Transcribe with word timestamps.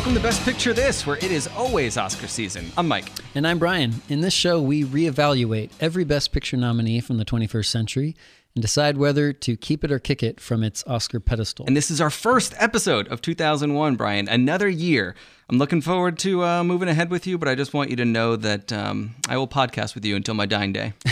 welcome 0.00 0.14
to 0.14 0.20
Best 0.20 0.42
Picture 0.46 0.72
This, 0.72 1.06
where 1.06 1.18
it 1.18 1.30
is 1.30 1.46
always 1.48 1.98
Oscar 1.98 2.26
season. 2.26 2.72
I'm 2.78 2.88
Mike. 2.88 3.04
And 3.34 3.46
I'm 3.46 3.58
Brian. 3.58 4.00
In 4.08 4.22
this 4.22 4.32
show, 4.32 4.58
we 4.58 4.82
reevaluate 4.82 5.72
every 5.78 6.04
Best 6.04 6.32
Picture 6.32 6.56
nominee 6.56 7.00
from 7.00 7.18
the 7.18 7.24
21st 7.26 7.66
century 7.66 8.16
and 8.54 8.62
decide 8.62 8.96
whether 8.96 9.32
to 9.32 9.56
keep 9.56 9.84
it 9.84 9.92
or 9.92 9.98
kick 9.98 10.22
it 10.22 10.40
from 10.40 10.62
its 10.64 10.82
Oscar 10.86 11.20
pedestal. 11.20 11.66
And 11.66 11.76
this 11.76 11.90
is 11.90 12.00
our 12.00 12.10
first 12.10 12.52
episode 12.58 13.06
of 13.08 13.22
2001, 13.22 13.96
Brian. 13.96 14.28
Another 14.28 14.68
year. 14.68 15.14
I'm 15.48 15.58
looking 15.58 15.80
forward 15.80 16.16
to 16.20 16.44
uh, 16.44 16.62
moving 16.64 16.88
ahead 16.88 17.10
with 17.10 17.26
you, 17.26 17.36
but 17.36 17.48
I 17.48 17.56
just 17.56 17.74
want 17.74 17.90
you 17.90 17.96
to 17.96 18.04
know 18.04 18.36
that 18.36 18.72
um, 18.72 19.16
I 19.28 19.36
will 19.36 19.48
podcast 19.48 19.94
with 19.96 20.04
you 20.04 20.14
until 20.14 20.34
my 20.34 20.46
dying 20.46 20.72
day. 20.72 20.92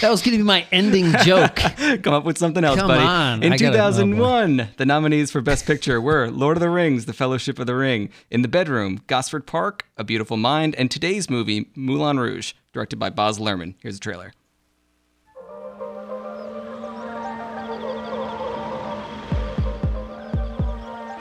that 0.00 0.10
was 0.10 0.20
going 0.20 0.32
to 0.32 0.38
be 0.38 0.42
my 0.42 0.66
ending 0.72 1.12
joke. 1.24 1.54
Come 2.02 2.12
up 2.14 2.24
with 2.24 2.38
something 2.38 2.64
else, 2.64 2.78
Come 2.80 2.88
buddy. 2.88 3.04
on. 3.04 3.42
In 3.44 3.52
I 3.52 3.56
gotta- 3.56 3.76
2001, 3.76 4.68
the 4.78 4.86
nominees 4.86 5.30
for 5.30 5.40
Best 5.40 5.64
Picture 5.64 6.00
were 6.00 6.28
Lord 6.30 6.56
of 6.56 6.60
the 6.60 6.70
Rings, 6.70 7.06
The 7.06 7.12
Fellowship 7.12 7.58
of 7.60 7.66
the 7.66 7.76
Ring, 7.76 8.08
In 8.32 8.42
the 8.42 8.48
Bedroom, 8.48 9.02
Gosford 9.06 9.46
Park, 9.46 9.86
A 9.96 10.02
Beautiful 10.02 10.36
Mind, 10.36 10.74
and 10.74 10.90
today's 10.90 11.30
movie, 11.30 11.70
Moulin 11.76 12.18
Rouge, 12.18 12.54
directed 12.72 12.98
by 12.98 13.10
Baz 13.10 13.38
Luhrmann. 13.38 13.74
Here's 13.80 13.96
a 13.96 14.00
trailer. 14.00 14.32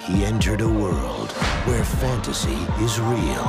He 0.05 0.25
entered 0.25 0.61
a 0.61 0.67
world 0.67 1.31
where 1.67 1.83
fantasy 1.83 2.57
is 2.83 2.99
real, 2.99 3.45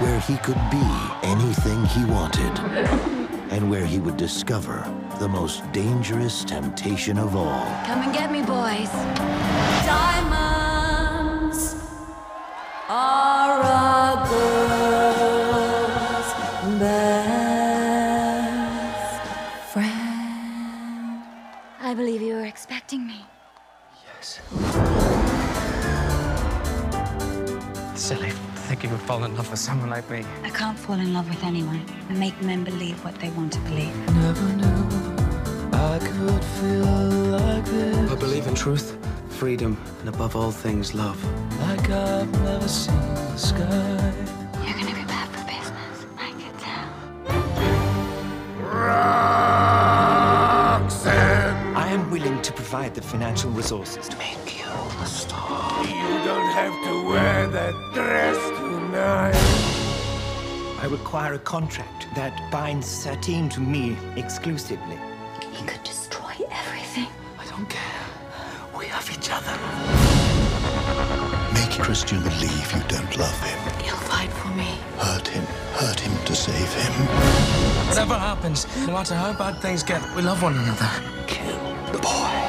where 0.00 0.18
he 0.18 0.36
could 0.38 0.58
be 0.68 0.84
anything 1.22 1.84
he 1.86 2.04
wanted, 2.06 2.58
and 3.52 3.70
where 3.70 3.86
he 3.86 4.00
would 4.00 4.16
discover 4.16 4.84
the 5.20 5.28
most 5.28 5.62
dangerous 5.70 6.42
temptation 6.42 7.18
of 7.18 7.36
all. 7.36 7.66
Come 7.86 8.02
and 8.02 8.12
get 8.12 8.32
me, 8.32 8.42
boys. 8.42 8.90
Diamonds 9.86 11.76
are 12.88 13.60
a 13.60 14.28
girl's 14.28 14.63
Silly. 27.94 28.30
Think 28.68 28.82
you 28.82 28.90
would 28.90 29.00
fall 29.00 29.24
in 29.24 29.36
love 29.36 29.50
with 29.50 29.58
someone 29.60 29.90
like 29.90 30.08
me. 30.10 30.24
I 30.42 30.50
can't 30.50 30.78
fall 30.78 30.96
in 30.96 31.12
love 31.14 31.28
with 31.28 31.42
anyone. 31.44 31.84
I 32.10 32.14
make 32.14 32.40
men 32.42 32.64
believe 32.64 33.02
what 33.04 33.14
they 33.20 33.30
want 33.30 33.52
to 33.52 33.60
believe. 33.60 33.94
I 35.72 35.98
could 36.00 36.44
feel 36.44 36.84
like 37.30 37.64
this. 37.66 38.10
I 38.10 38.14
believe 38.16 38.46
in 38.46 38.54
truth, 38.54 38.96
freedom, 39.28 39.76
and 40.00 40.08
above 40.08 40.34
all 40.36 40.50
things, 40.50 40.94
love. 40.94 41.22
You're 44.64 44.74
gonna 44.78 44.94
be 44.94 45.04
bad 45.04 45.28
for 45.28 45.44
business. 45.46 46.06
I 46.18 46.30
can 46.40 46.54
tell. 46.58 46.88
I 51.76 51.88
am 51.90 52.10
willing 52.10 52.40
to 52.42 52.52
provide 52.52 52.94
the 52.94 53.02
financial 53.02 53.50
resources 53.50 54.08
to 54.08 54.16
make 54.18 54.58
you 54.58 54.64
a 55.02 55.06
star. 55.06 55.82
You 55.84 56.24
don't 56.24 56.50
have 56.52 56.72
to 56.72 56.78
wear 56.80 56.83
that 57.54 57.72
dress 57.92 58.36
tonight. 58.58 59.32
I 60.82 60.86
require 60.90 61.34
a 61.34 61.38
contract 61.38 62.08
that 62.16 62.50
binds 62.50 62.84
Satine 62.84 63.48
to 63.50 63.60
me 63.60 63.96
exclusively. 64.16 64.98
He 65.52 65.64
could 65.64 65.84
destroy 65.84 66.34
everything. 66.50 67.06
I 67.38 67.46
don't 67.46 67.70
care. 67.70 68.06
We 68.76 68.86
have 68.86 69.08
each 69.08 69.30
other. 69.30 69.54
Make 71.54 71.78
Christian 71.80 72.20
believe 72.24 72.72
you 72.72 72.82
don't 72.88 73.16
love 73.16 73.40
him. 73.40 73.84
He'll 73.84 74.02
fight 74.12 74.32
for 74.32 74.48
me. 74.48 74.76
Hurt 74.98 75.28
him. 75.28 75.44
Hurt 75.74 76.00
him 76.00 76.12
to 76.24 76.34
save 76.34 76.72
him. 76.74 76.92
Whatever 77.86 78.14
happens, 78.14 78.66
no 78.84 78.94
matter 78.94 79.14
how 79.14 79.32
bad 79.32 79.62
things 79.62 79.84
get, 79.84 80.02
we 80.16 80.22
love 80.22 80.42
one 80.42 80.58
another. 80.58 80.90
Kill 81.28 81.60
the 81.92 81.98
boy. 81.98 82.43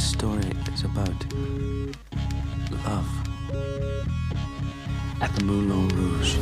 This 0.00 0.12
story 0.12 0.50
is 0.72 0.84
about 0.84 1.34
love 2.86 3.06
at 5.20 5.30
the 5.34 5.44
Moulin 5.44 5.88
Rouge. 5.88 6.38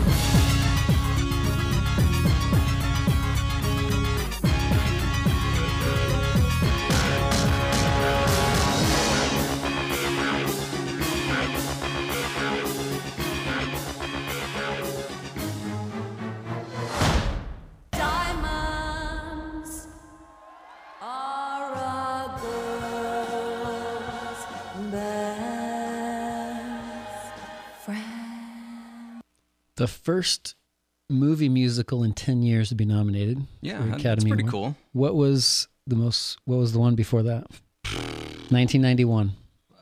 First 30.08 30.54
movie 31.10 31.50
musical 31.50 32.02
in 32.02 32.14
10 32.14 32.42
years 32.42 32.70
to 32.70 32.74
be 32.74 32.86
nominated. 32.86 33.46
Yeah, 33.60 33.78
for 33.82 33.88
that's 33.88 34.00
Academy 34.00 34.30
pretty 34.30 34.42
Award. 34.44 34.52
cool. 34.52 34.76
What 34.92 35.14
was 35.16 35.68
the 35.86 35.96
most, 35.96 36.38
what 36.46 36.56
was 36.56 36.72
the 36.72 36.78
one 36.78 36.94
before 36.94 37.22
that? 37.24 37.46
1991. 38.50 39.32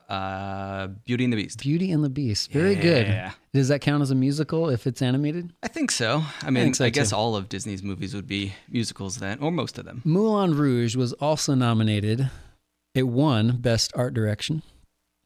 Uh, 0.09 0.88
Beauty 1.04 1.25
and 1.25 1.32
the 1.32 1.36
Beast. 1.36 1.60
Beauty 1.60 1.91
and 1.92 2.03
the 2.04 2.09
Beast. 2.09 2.50
Very 2.53 2.75
Yeah. 2.75 2.82
good. 2.82 3.32
Does 3.54 3.69
that 3.69 3.81
count 3.81 4.03
as 4.03 4.10
a 4.10 4.15
musical 4.16 4.69
if 4.69 4.86
it's 4.86 5.00
animated? 5.03 5.53
I 5.62 5.69
think 5.69 5.91
so. 5.91 6.25
I 6.42 6.50
mean, 6.50 6.69
I, 6.69 6.72
so, 6.72 6.91
guess 6.91 7.12
all 7.12 7.34
of 7.36 7.48
Disney's 7.48 7.82
movies 7.82 8.15
would 8.15 8.26
be 8.26 8.53
musicals 8.69 9.16
then, 9.19 9.38
or 9.41 9.50
most 9.53 9.78
of 9.78 9.84
them. 9.84 10.03
Moulin 10.04 10.56
Rouge 10.56 10.94
was 10.97 11.12
also 11.15 11.54
nominated. 11.54 12.31
It 12.94 13.04
won 13.09 13.59
Best 13.59 13.92
Art 13.94 14.15
Direction 14.15 14.62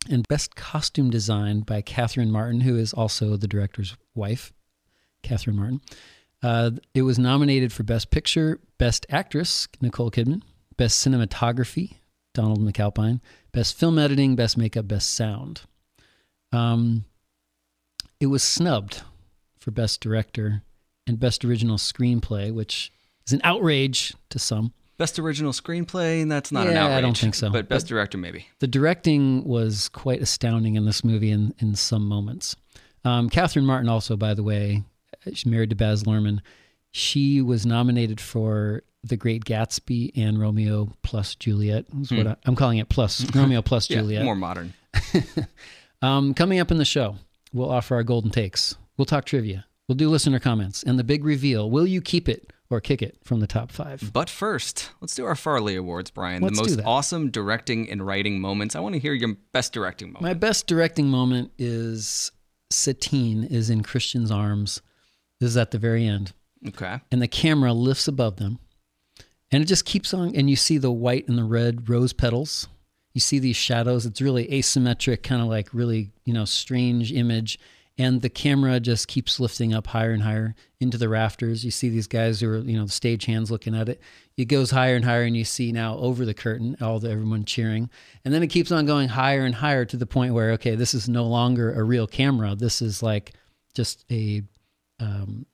and 0.09 0.27
Best 0.29 0.57
Costume 0.57 1.11
Design 1.11 1.61
by 1.61 1.83
Catherine 1.83 2.31
Martin, 2.31 2.63
who 2.63 2.77
is 2.77 2.93
also 2.95 3.37
the 3.37 3.49
director's 3.49 3.97
wife, 4.15 4.53
Catherine 5.23 5.57
Martin. 5.57 5.81
Uh, 6.43 6.71
it 6.95 7.03
was 7.03 7.19
nominated 7.19 7.73
for 7.73 7.83
Best 7.83 8.11
Picture, 8.11 8.61
Best 8.79 9.05
Actress, 9.11 9.69
Nicole 9.81 10.11
Kidman, 10.11 10.43
Best 10.77 11.07
Cinematography, 11.07 11.95
Donald 12.33 12.61
McAlpine, 12.61 13.21
Best 13.53 13.79
Film 13.79 13.99
Editing, 13.99 14.37
Best 14.37 14.57
Makeup, 14.57 14.89
Best 14.89 15.11
Sound. 15.15 15.63
Um, 16.53 17.05
it 18.21 18.27
was 18.27 18.43
snubbed 18.43 19.03
for 19.59 19.71
Best 19.71 20.01
Director 20.01 20.63
and 21.07 21.21
Best 21.21 21.45
Original 21.45 21.77
Screenplay, 21.77 22.53
which 22.53 22.91
is 23.27 23.33
an 23.33 23.41
outrage 23.45 24.15
to 24.31 24.39
some. 24.39 24.73
Best 24.99 25.19
original 25.19 25.53
screenplay, 25.53 26.21
and 26.21 26.31
that's 26.31 26.53
not 26.53 26.67
an 26.67 26.77
outrage. 26.77 26.99
I 26.99 27.01
don't 27.01 27.17
think 27.17 27.35
so. 27.35 27.49
But 27.49 27.71
best 27.71 27.87
But- 27.87 27.89
director, 27.89 28.19
maybe. 28.19 28.49
The 28.59 28.67
directing 28.67 29.45
was 29.45 29.89
quite 29.89 30.21
astounding 30.21 30.75
in 30.77 30.85
this 30.85 31.03
movie 31.03 31.31
in, 31.31 31.55
in 31.59 31.75
some 31.75 32.07
moments. 32.07 32.55
Um, 33.03 33.31
Catherine 33.31 33.65
Martin, 33.65 33.89
also, 33.89 34.15
by 34.15 34.35
the 34.35 34.43
way, 34.43 34.83
she's 35.25 35.47
married 35.47 35.71
to 35.71 35.77
Baz 35.77 36.05
Luhrmann. 36.05 36.41
She 36.93 37.41
was 37.41 37.65
nominated 37.65 38.21
for 38.21 38.83
The 39.05 39.17
Great 39.17 39.45
Gatsby 39.45 40.13
and 40.17 40.41
Romeo 40.41 40.93
plus 41.03 41.35
Juliet. 41.35 41.87
Is 42.01 42.11
what 42.11 42.27
I, 42.27 42.37
I'm 42.45 42.57
calling 42.57 42.79
it 42.79 42.89
plus 42.89 43.25
Romeo 43.35 43.63
plus 43.63 43.87
Hmm. 43.87 43.93
Yeah, 43.95 43.99
Juliet. 44.01 44.25
more 44.25 44.37
modern. 44.37 44.75
Um, 46.03 46.33
coming 46.33 46.59
up 46.61 46.71
in 46.71 46.79
the 46.79 46.85
show, 46.87 47.17
we'll 47.53 47.71
offer 47.71 47.95
our 47.95 48.03
golden 48.03 48.31
takes. 48.31 48.75
We'll 48.97 49.05
talk 49.05 49.27
trivia. 49.27 49.67
We'll 49.87 49.97
do 49.97 50.09
listener 50.09 50.39
comments 50.39 50.83
and 50.83 50.99
the 50.99 51.05
big 51.05 51.25
reveal. 51.27 51.71
Will 51.71 51.87
you 51.87 52.01
keep 52.01 52.27
it 52.27 52.53
or 52.71 52.81
kick 52.81 53.03
it 53.03 53.19
from 53.23 53.41
the 53.41 53.47
top 53.47 53.71
five? 53.71 54.11
But 54.13 54.31
first, 54.31 54.91
let's 55.03 55.15
do 55.15 55.27
our 55.27 55.35
Farley 55.35 55.77
Awards, 55.77 56.11
Brian. 56.11 56.43
Let's 56.43 56.57
the 56.59 56.77
most 56.77 56.81
awesome 56.87 57.31
directing 57.31 57.91
and 57.91 58.07
writing 58.07 58.41
moments. 58.41 58.75
I 58.75 58.81
want 58.81 58.95
to 58.95 58.99
hear 58.99 59.13
your 59.13 59.35
best 59.53 59.75
directing 59.75 60.09
moment. 60.09 60.23
My 60.23 60.33
best 60.33 60.67
directing 60.67 61.09
moment 61.09 61.51
is 61.59 62.33
Satine 62.71 63.45
is 63.45 63.69
in 63.69 63.83
Christian's 63.83 64.31
arms. 64.31 64.81
This 65.41 65.51
is 65.51 65.57
at 65.57 65.71
the 65.71 65.79
very 65.79 66.07
end. 66.07 66.33
okay. 66.69 67.01
and 67.11 67.21
the 67.21 67.29
camera 67.29 67.73
lifts 67.73 68.07
above 68.07 68.37
them 68.37 68.59
and 69.51 69.63
it 69.63 69.67
just 69.67 69.85
keeps 69.85 70.13
on 70.15 70.35
and 70.35 70.49
you 70.49 70.57
see 70.57 70.79
the 70.79 70.93
white 70.93 71.27
and 71.29 71.39
the 71.39 71.45
red 71.45 71.89
rose 71.89 72.13
petals 72.13 72.69
you 73.15 73.21
see 73.21 73.39
these 73.39 73.57
shadows 73.57 74.05
it's 74.07 74.21
really 74.21 74.47
asymmetric 74.49 75.23
kind 75.23 75.41
of 75.43 75.49
like 75.49 75.73
really 75.73 76.11
you 76.25 76.35
know 76.35 76.45
strange 76.45 77.13
image 77.13 77.59
and 78.01 78.23
the 78.23 78.31
camera 78.31 78.81
just 78.81 79.09
keeps 79.09 79.39
lifting 79.39 79.75
up 79.75 79.89
higher 79.89 80.13
and 80.13 80.23
higher 80.23 80.55
into 80.81 80.97
the 80.97 81.11
rafters. 81.11 81.67
You 81.67 81.71
see 81.71 81.91
these 81.91 82.07
guys 82.07 82.41
who 82.41 82.51
are, 82.51 82.59
you 82.59 82.79
know, 82.79 82.87
the 82.87 82.93
stage 82.93 83.27
hands 83.27 83.51
looking 83.51 83.75
at 83.75 83.91
it. 83.91 84.01
It 84.39 84.47
goes 84.47 84.71
higher 84.71 84.97
and 84.97 85.05
higher, 85.05 85.25
and 85.25 85.37
you 85.37 85.45
see 85.45 85.71
now 85.71 85.99
over 85.99 86.25
the 86.25 86.33
curtain 86.33 86.79
all 86.81 86.99
the 86.99 87.11
everyone 87.11 87.45
cheering, 87.45 87.91
and 88.25 88.33
then 88.33 88.43
it 88.43 88.47
keeps 88.47 88.73
on 88.73 88.87
going 88.87 89.09
higher 89.09 89.45
and 89.45 89.55
higher 89.55 89.85
to 89.85 89.99
the 89.99 90.07
point 90.07 90.33
where 90.33 90.53
okay, 90.53 90.77
this 90.77 90.95
is 90.95 91.11
no 91.11 91.25
longer 91.25 91.75
a 91.75 91.83
real 91.83 92.07
camera. 92.07 92.55
This 92.55 92.81
is 92.81 93.03
like 93.03 93.35
just 93.75 94.07
a, 94.11 94.45
um, 95.01 95.47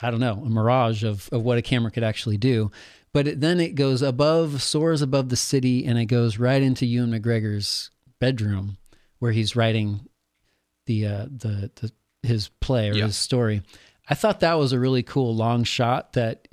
I 0.00 0.10
don't 0.10 0.20
know, 0.20 0.42
a 0.44 0.48
mirage 0.50 1.04
of 1.04 1.28
of 1.32 1.42
what 1.42 1.58
a 1.58 1.62
camera 1.62 1.90
could 1.90 2.04
actually 2.04 2.36
do. 2.38 2.70
But 3.12 3.28
it, 3.28 3.40
then 3.40 3.60
it 3.60 3.74
goes 3.76 4.02
above, 4.02 4.60
soars 4.62 5.00
above 5.00 5.30
the 5.30 5.36
city, 5.36 5.86
and 5.86 5.98
it 5.98 6.04
goes 6.06 6.38
right 6.38 6.60
into 6.60 6.84
Ewan 6.84 7.12
McGregor's 7.12 7.90
bedroom, 8.20 8.76
where 9.20 9.32
he's 9.32 9.56
writing 9.56 10.00
the 10.86 11.06
uh, 11.06 11.26
the 11.30 11.70
the 11.76 11.92
his 12.22 12.48
play 12.60 12.90
or 12.90 12.94
Yeah. 12.94 13.06
his 13.06 13.16
story. 13.16 13.62
I 14.08 14.14
thought 14.14 14.40
that 14.40 14.54
was 14.54 14.72
a 14.72 14.78
really 14.78 15.02
cool 15.02 15.34
long 15.34 15.64
shot 15.64 16.12
that 16.12 16.46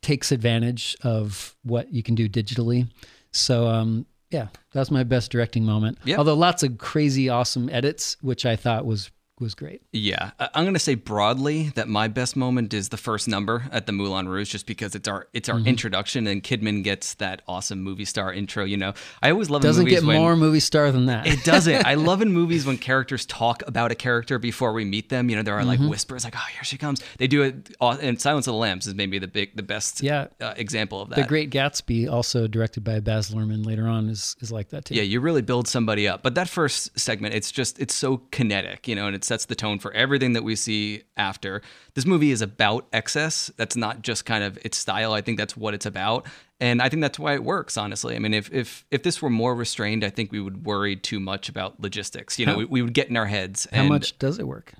takes 0.00 0.32
advantage 0.32 0.96
of 1.02 1.54
what 1.62 1.92
you 1.92 2.02
can 2.02 2.14
do 2.14 2.28
digitally. 2.28 2.88
So 3.32 3.66
um, 3.66 4.06
yeah, 4.30 4.48
that's 4.72 4.90
my 4.90 5.02
best 5.04 5.30
directing 5.30 5.64
moment. 5.64 5.98
Yeah. 6.04 6.16
Although 6.16 6.34
lots 6.34 6.62
of 6.62 6.78
crazy, 6.78 7.28
awesome 7.28 7.68
edits, 7.70 8.16
which 8.22 8.46
I 8.46 8.56
thought 8.56 8.86
was 8.86 9.10
was 9.40 9.54
great. 9.54 9.82
Yeah, 9.92 10.30
I'm 10.38 10.64
gonna 10.64 10.78
say 10.78 10.94
broadly 10.94 11.70
that 11.74 11.88
my 11.88 12.06
best 12.08 12.36
moment 12.36 12.72
is 12.72 12.90
the 12.90 12.96
first 12.96 13.26
number 13.26 13.64
at 13.72 13.86
the 13.86 13.92
Moulin 13.92 14.28
Rouge, 14.28 14.50
just 14.50 14.66
because 14.66 14.94
it's 14.94 15.08
our 15.08 15.26
it's 15.32 15.48
our 15.48 15.56
Mm-hmm. 15.56 15.68
introduction, 15.68 16.26
and 16.26 16.42
Kidman 16.42 16.82
gets 16.84 17.14
that 17.14 17.42
awesome 17.48 17.82
movie 17.82 18.04
star 18.04 18.32
intro. 18.32 18.64
You 18.64 18.76
know, 18.76 18.94
I 19.22 19.30
always 19.30 19.50
love 19.50 19.62
in 19.64 19.68
Doesn't 19.68 19.86
get 19.86 20.04
when, 20.04 20.16
more 20.20 20.36
movie 20.36 20.60
star 20.60 20.92
than 20.92 21.06
that. 21.06 21.26
It 21.26 21.42
doesn't. 21.44 21.84
I 21.86 21.94
love 21.94 22.22
in 22.22 22.32
movies 22.40 22.64
when 22.66 22.78
characters 22.78 23.26
talk 23.26 23.62
about 23.66 23.90
a 23.90 23.94
character 23.94 24.38
before 24.38 24.72
we 24.72 24.84
meet 24.84 25.08
them. 25.08 25.28
You 25.30 25.36
know, 25.36 25.42
there 25.42 25.54
are 25.54 25.60
Mm-hmm. 25.64 25.82
like 25.82 25.90
whispers, 25.90 26.24
like 26.24 26.34
"Oh, 26.36 26.46
here 26.52 26.62
she 26.64 26.76
comes." 26.78 27.02
They 27.18 27.26
do 27.26 27.42
it. 27.42 27.70
And 27.80 28.20
Silence 28.20 28.46
of 28.46 28.52
the 28.54 28.58
Lambs 28.58 28.86
is 28.86 28.94
maybe 28.94 29.18
the 29.18 29.26
big, 29.28 29.56
the 29.56 29.62
best, 29.62 30.02
Yeah. 30.02 30.26
uh, 30.40 30.54
example 30.56 31.00
of 31.00 31.08
that. 31.10 31.16
the 31.16 31.24
Great 31.24 31.50
Gatsby, 31.50 32.10
also 32.10 32.46
directed 32.46 32.84
by 32.84 33.00
Baz 33.00 33.30
Luhrmann, 33.30 33.64
later 33.66 33.86
on 33.88 34.08
is 34.08 34.36
is 34.40 34.52
like 34.52 34.68
that 34.70 34.84
too. 34.84 34.94
Yeah, 34.94 35.02
you 35.02 35.20
really 35.20 35.42
build 35.42 35.66
somebody 35.66 36.06
up. 36.06 36.22
But 36.22 36.34
that 36.36 36.48
first 36.48 36.98
segment, 36.98 37.34
it's 37.34 37.50
just 37.50 37.78
it's 37.80 37.94
so 37.94 38.18
kinetic, 38.30 38.86
you 38.88 38.94
know, 38.94 39.06
and 39.06 39.16
it 39.24 39.26
sets 39.26 39.46
the 39.46 39.54
tone 39.54 39.78
for 39.78 39.92
everything 39.92 40.34
that 40.34 40.44
we 40.44 40.54
see 40.54 41.02
after. 41.16 41.62
This 41.94 42.04
movie 42.04 42.30
is 42.30 42.42
about 42.42 42.86
excess. 42.92 43.50
That's 43.56 43.76
not 43.76 44.02
just 44.02 44.26
kind 44.26 44.44
of 44.44 44.58
its 44.64 44.76
style. 44.76 45.12
I 45.12 45.22
think 45.22 45.38
that's 45.38 45.56
what 45.56 45.72
it's 45.72 45.86
about. 45.86 46.26
And 46.60 46.82
I 46.82 46.88
think 46.88 47.00
that's 47.00 47.18
why 47.18 47.34
it 47.34 47.42
works, 47.42 47.76
honestly. 47.76 48.14
I 48.14 48.18
mean, 48.18 48.34
if 48.34 48.52
if 48.52 48.84
if 48.90 49.02
this 49.02 49.20
were 49.22 49.30
more 49.30 49.54
restrained, 49.54 50.04
I 50.04 50.10
think 50.10 50.30
we 50.30 50.40
would 50.40 50.66
worry 50.66 50.94
too 50.96 51.20
much 51.20 51.48
about 51.48 51.80
logistics. 51.80 52.38
You 52.38 52.46
know, 52.46 52.58
we, 52.58 52.64
we 52.66 52.82
would 52.82 52.94
get 52.94 53.08
in 53.08 53.16
our 53.16 53.26
heads. 53.26 53.66
How 53.72 53.84
much 53.84 54.18
does 54.18 54.38
it 54.38 54.46
work? 54.46 54.74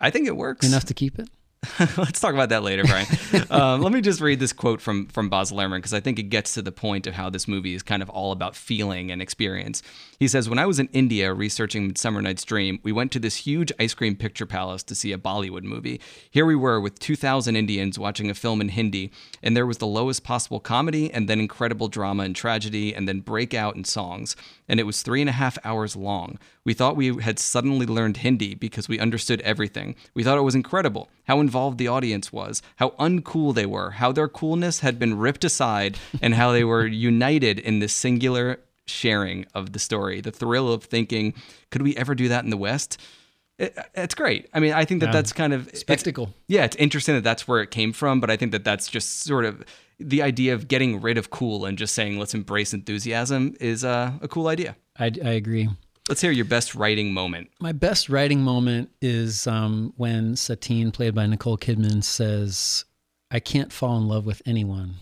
I 0.00 0.10
think 0.10 0.28
it 0.28 0.36
works. 0.36 0.66
Enough 0.66 0.84
to 0.86 0.94
keep 0.94 1.18
it? 1.18 1.28
Let's 1.96 2.20
talk 2.20 2.34
about 2.34 2.50
that 2.50 2.62
later, 2.62 2.84
Brian. 2.84 3.06
um, 3.50 3.80
let 3.80 3.92
me 3.92 4.00
just 4.00 4.20
read 4.20 4.38
this 4.38 4.52
quote 4.52 4.80
from 4.80 5.06
from 5.06 5.28
Baz 5.28 5.50
Luhrmann 5.50 5.78
because 5.78 5.94
I 5.94 6.00
think 6.00 6.18
it 6.18 6.24
gets 6.24 6.54
to 6.54 6.62
the 6.62 6.72
point 6.72 7.06
of 7.06 7.14
how 7.14 7.30
this 7.30 7.48
movie 7.48 7.74
is 7.74 7.82
kind 7.82 8.02
of 8.02 8.10
all 8.10 8.32
about 8.32 8.56
feeling 8.56 9.10
and 9.10 9.22
experience. 9.22 9.82
He 10.18 10.28
says, 10.28 10.48
"When 10.48 10.58
I 10.58 10.66
was 10.66 10.78
in 10.78 10.88
India 10.92 11.32
researching 11.32 11.86
Midsummer 11.86 12.22
Night's 12.22 12.44
Dream, 12.44 12.78
we 12.82 12.92
went 12.92 13.10
to 13.12 13.18
this 13.18 13.36
huge 13.36 13.72
ice 13.78 13.94
cream 13.94 14.16
picture 14.16 14.46
palace 14.46 14.82
to 14.84 14.94
see 14.94 15.12
a 15.12 15.18
Bollywood 15.18 15.64
movie. 15.64 16.00
Here 16.30 16.46
we 16.46 16.54
were 16.54 16.80
with 16.80 16.98
2,000 16.98 17.56
Indians 17.56 17.98
watching 17.98 18.30
a 18.30 18.34
film 18.34 18.60
in 18.60 18.68
Hindi, 18.68 19.10
and 19.42 19.56
there 19.56 19.66
was 19.66 19.78
the 19.78 19.86
lowest 19.86 20.22
possible 20.22 20.60
comedy, 20.60 21.12
and 21.12 21.28
then 21.28 21.40
incredible 21.40 21.88
drama 21.88 22.22
and 22.22 22.36
tragedy, 22.36 22.94
and 22.94 23.08
then 23.08 23.20
breakout 23.20 23.76
in 23.76 23.84
songs. 23.84 24.36
And 24.68 24.80
it 24.80 24.84
was 24.84 25.02
three 25.02 25.20
and 25.20 25.28
a 25.28 25.32
half 25.32 25.58
hours 25.64 25.96
long. 25.96 26.38
We 26.64 26.74
thought 26.74 26.96
we 26.96 27.20
had 27.22 27.38
suddenly 27.38 27.86
learned 27.86 28.18
Hindi 28.18 28.54
because 28.54 28.88
we 28.88 28.98
understood 28.98 29.40
everything. 29.42 29.96
We 30.14 30.22
thought 30.22 30.38
it 30.38 30.42
was 30.42 30.54
incredible 30.54 31.08
how 31.24 31.40
involved 31.40 31.78
the 31.78 31.88
audience 31.88 32.32
was, 32.32 32.62
how 32.76 32.90
uncool 32.90 33.54
they 33.54 33.66
were, 33.66 33.92
how 33.92 34.12
their 34.12 34.28
coolness 34.28 34.80
had 34.80 34.98
been 34.98 35.18
ripped 35.18 35.44
aside, 35.44 35.98
and 36.20 36.34
how 36.34 36.52
they 36.52 36.64
were 36.64 36.86
united 37.10 37.58
in 37.58 37.78
this 37.78 37.92
singular 37.92 38.60
sharing 38.86 39.46
of 39.54 39.72
the 39.72 39.78
story. 39.78 40.20
The 40.20 40.30
thrill 40.30 40.72
of 40.72 40.84
thinking, 40.84 41.34
could 41.70 41.82
we 41.82 41.96
ever 41.96 42.14
do 42.14 42.28
that 42.28 42.44
in 42.44 42.50
the 42.50 42.56
West? 42.56 43.00
It, 43.58 43.78
it's 43.94 44.14
great. 44.14 44.48
I 44.52 44.58
mean, 44.60 44.72
I 44.72 44.84
think 44.84 45.00
that 45.00 45.06
Yeah. 45.06 45.12
that's 45.12 45.32
kind 45.32 45.52
of 45.52 45.68
it's- 45.68 45.80
Spectacle. 45.80 46.34
yeah, 46.48 46.64
it's 46.64 46.76
interesting 46.76 47.14
that 47.14 47.22
that's 47.24 47.46
where 47.46 47.60
it 47.62 47.70
came 47.70 47.92
from, 47.92 48.20
but 48.20 48.28
I 48.30 48.36
think 48.36 48.52
that 48.52 48.64
that's 48.64 48.88
just 48.88 49.20
sort 49.20 49.44
of 49.44 49.62
the 50.00 50.22
idea 50.22 50.54
of 50.54 50.66
getting 50.66 51.00
rid 51.00 51.16
of 51.18 51.30
cool 51.30 51.64
and 51.64 51.78
just 51.78 51.94
saying 51.94 52.18
let's 52.18 52.34
embrace 52.34 52.74
enthusiasm 52.74 53.54
is 53.60 53.84
uh, 53.84 54.12
a 54.20 54.26
cool 54.26 54.48
idea. 54.48 54.74
I, 54.98 55.06
I 55.24 55.30
agree. 55.30 55.68
Let's 56.08 56.20
hear 56.20 56.32
your 56.32 56.44
best 56.44 56.74
writing 56.74 57.14
moment. 57.14 57.48
My 57.60 57.72
best 57.72 58.08
writing 58.08 58.42
moment 58.42 58.90
is 59.00 59.46
um, 59.46 59.94
when 59.96 60.34
Satine, 60.36 60.90
played 60.90 61.14
by 61.14 61.26
Nicole 61.26 61.56
Kidman, 61.56 62.02
says, 62.04 62.84
"I 63.30 63.40
can't 63.40 63.72
fall 63.72 63.96
in 63.98 64.06
love 64.08 64.26
with 64.26 64.42
anyone," 64.44 64.96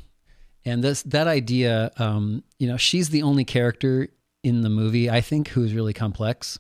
and 0.64 0.82
this 0.82 1.03
that 1.03 1.26
idea, 1.26 1.91
um, 1.99 2.43
you 2.59 2.69
know, 2.69 2.76
she's 2.76 3.11
the 3.11 3.23
only 3.23 3.44
character 3.44 4.09
in 4.43 4.62
the 4.62 4.69
movie 4.69 5.09
I 5.11 5.20
think 5.20 5.49
who's 5.49 5.75
really 5.75 5.93
complex, 5.93 6.59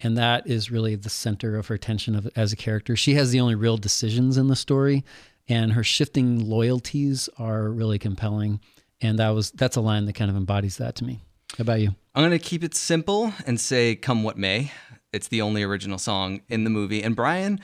and 0.00 0.16
that 0.16 0.46
is 0.46 0.70
really 0.70 0.94
the 0.94 1.10
center 1.10 1.56
of 1.56 1.66
her 1.68 1.78
tension 1.78 2.14
of 2.16 2.28
as 2.36 2.52
a 2.52 2.56
character. 2.56 2.96
She 2.96 3.14
has 3.14 3.30
the 3.30 3.40
only 3.40 3.54
real 3.54 3.76
decisions 3.76 4.36
in 4.36 4.48
the 4.48 4.56
story, 4.56 5.04
and 5.48 5.72
her 5.72 5.84
shifting 5.84 6.48
loyalties 6.48 7.28
are 7.38 7.68
really 7.68 7.98
compelling, 7.98 8.60
and 9.00 9.18
that 9.18 9.30
was 9.30 9.50
that's 9.50 9.76
a 9.76 9.80
line 9.80 10.06
that 10.06 10.14
kind 10.14 10.30
of 10.30 10.36
embodies 10.36 10.76
that 10.78 10.94
to 10.96 11.04
me. 11.04 11.20
How 11.56 11.62
about 11.62 11.80
you? 11.80 11.94
I'm 12.14 12.22
going 12.22 12.30
to 12.30 12.38
keep 12.38 12.62
it 12.62 12.74
simple 12.74 13.32
and 13.46 13.58
say 13.58 13.96
Come 13.96 14.22
What 14.22 14.36
May. 14.36 14.72
It's 15.12 15.28
the 15.28 15.40
only 15.40 15.62
original 15.62 15.98
song 15.98 16.42
in 16.48 16.64
the 16.64 16.70
movie. 16.70 17.02
And 17.02 17.16
Brian, 17.16 17.60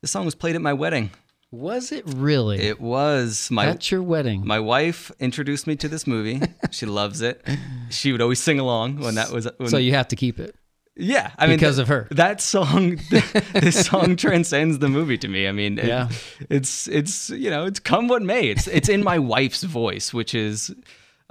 this 0.00 0.10
song 0.10 0.24
was 0.24 0.34
played 0.34 0.54
at 0.54 0.62
my 0.62 0.72
wedding. 0.72 1.10
Was 1.54 1.92
it 1.92 2.04
really? 2.06 2.58
It 2.60 2.80
was 2.80 3.48
my 3.50 3.66
At 3.66 3.90
your 3.90 4.02
wedding. 4.02 4.46
my 4.46 4.58
wife 4.60 5.12
introduced 5.20 5.66
me 5.66 5.76
to 5.76 5.88
this 5.88 6.06
movie. 6.06 6.40
she 6.70 6.86
loves 6.86 7.20
it. 7.20 7.46
She 7.90 8.12
would 8.12 8.20
always 8.20 8.40
sing 8.40 8.58
along 8.58 8.98
when 9.00 9.14
that 9.14 9.30
was 9.30 9.48
when, 9.58 9.68
so 9.68 9.76
you 9.76 9.92
have 9.92 10.08
to 10.08 10.16
keep 10.16 10.38
it. 10.40 10.54
Yeah, 10.96 11.30
I 11.38 11.46
mean 11.46 11.56
Because 11.56 11.76
th- 11.76 11.82
of 11.84 11.88
her. 11.88 12.08
That 12.12 12.40
song, 12.40 12.98
this 13.52 13.86
song 13.86 14.16
transcends 14.16 14.78
the 14.78 14.88
movie 14.88 15.18
to 15.18 15.28
me. 15.28 15.48
I 15.48 15.52
mean, 15.52 15.78
it- 15.78 15.86
Yeah. 15.86 16.08
it's 16.50 16.86
it's 16.88 17.30
you 17.30 17.50
know 17.50 17.64
it's 17.66 17.80
come 17.80 18.08
what 18.08 18.22
may. 18.22 18.48
It's 18.48 18.66
it's 18.68 18.88
in 18.88 19.02
my 19.02 19.18
wife's 19.18 19.62
voice, 19.64 20.12
which 20.14 20.34
is, 20.34 20.72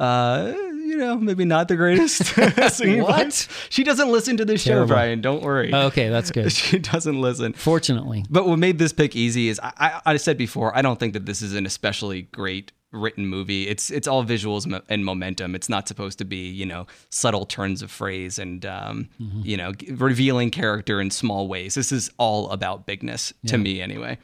uh, 0.03 0.53
you 0.57 0.97
know, 0.97 1.17
maybe 1.17 1.45
not 1.45 1.67
the 1.67 1.75
greatest 1.75 2.25
singing 2.75 3.01
What? 3.03 3.23
voice. 3.25 3.47
She 3.69 3.83
doesn't 3.83 4.09
listen 4.11 4.37
to 4.37 4.45
this 4.45 4.61
show, 4.61 4.71
Terrible. 4.71 4.87
Brian. 4.95 5.21
Don't 5.21 5.41
worry. 5.41 5.73
Okay, 5.73 6.09
that's 6.09 6.29
good. 6.31 6.51
She 6.63 6.77
doesn't 6.79 7.19
listen. 7.19 7.53
Fortunately, 7.53 8.25
But 8.29 8.47
what 8.47 8.59
made 8.59 8.77
this 8.79 8.93
pick 8.93 9.15
easy 9.15 9.49
is 9.49 9.59
I, 9.63 9.71
I, 9.77 10.01
I 10.13 10.17
said 10.17 10.37
before 10.37 10.75
I 10.77 10.81
don't 10.81 10.99
think 10.99 11.13
that 11.13 11.25
this 11.25 11.41
is 11.41 11.53
an 11.55 11.65
especially 11.65 12.23
great 12.23 12.71
written 12.91 13.25
movie. 13.25 13.67
It's 13.67 13.89
it's 13.89 14.07
all 14.07 14.23
visuals 14.23 14.63
and 14.87 15.03
momentum. 15.03 15.55
It's 15.55 15.67
not 15.67 15.87
supposed 15.87 16.19
to 16.19 16.25
be 16.25 16.49
you 16.51 16.65
know 16.65 16.85
subtle 17.09 17.45
turns 17.47 17.81
of 17.81 17.89
phrase 17.89 18.37
and 18.37 18.63
um, 18.67 19.09
you 19.41 19.57
know 19.57 19.71
g- 19.73 19.91
revealing 19.93 20.51
character 20.51 21.01
in 21.01 21.09
small 21.09 21.47
ways. 21.47 21.73
This 21.73 21.91
is 21.91 22.11
all 22.19 22.51
about 22.51 22.85
bigness 22.85 23.33
to 23.47 23.57
me 23.57 23.81
anyway. 23.81 24.19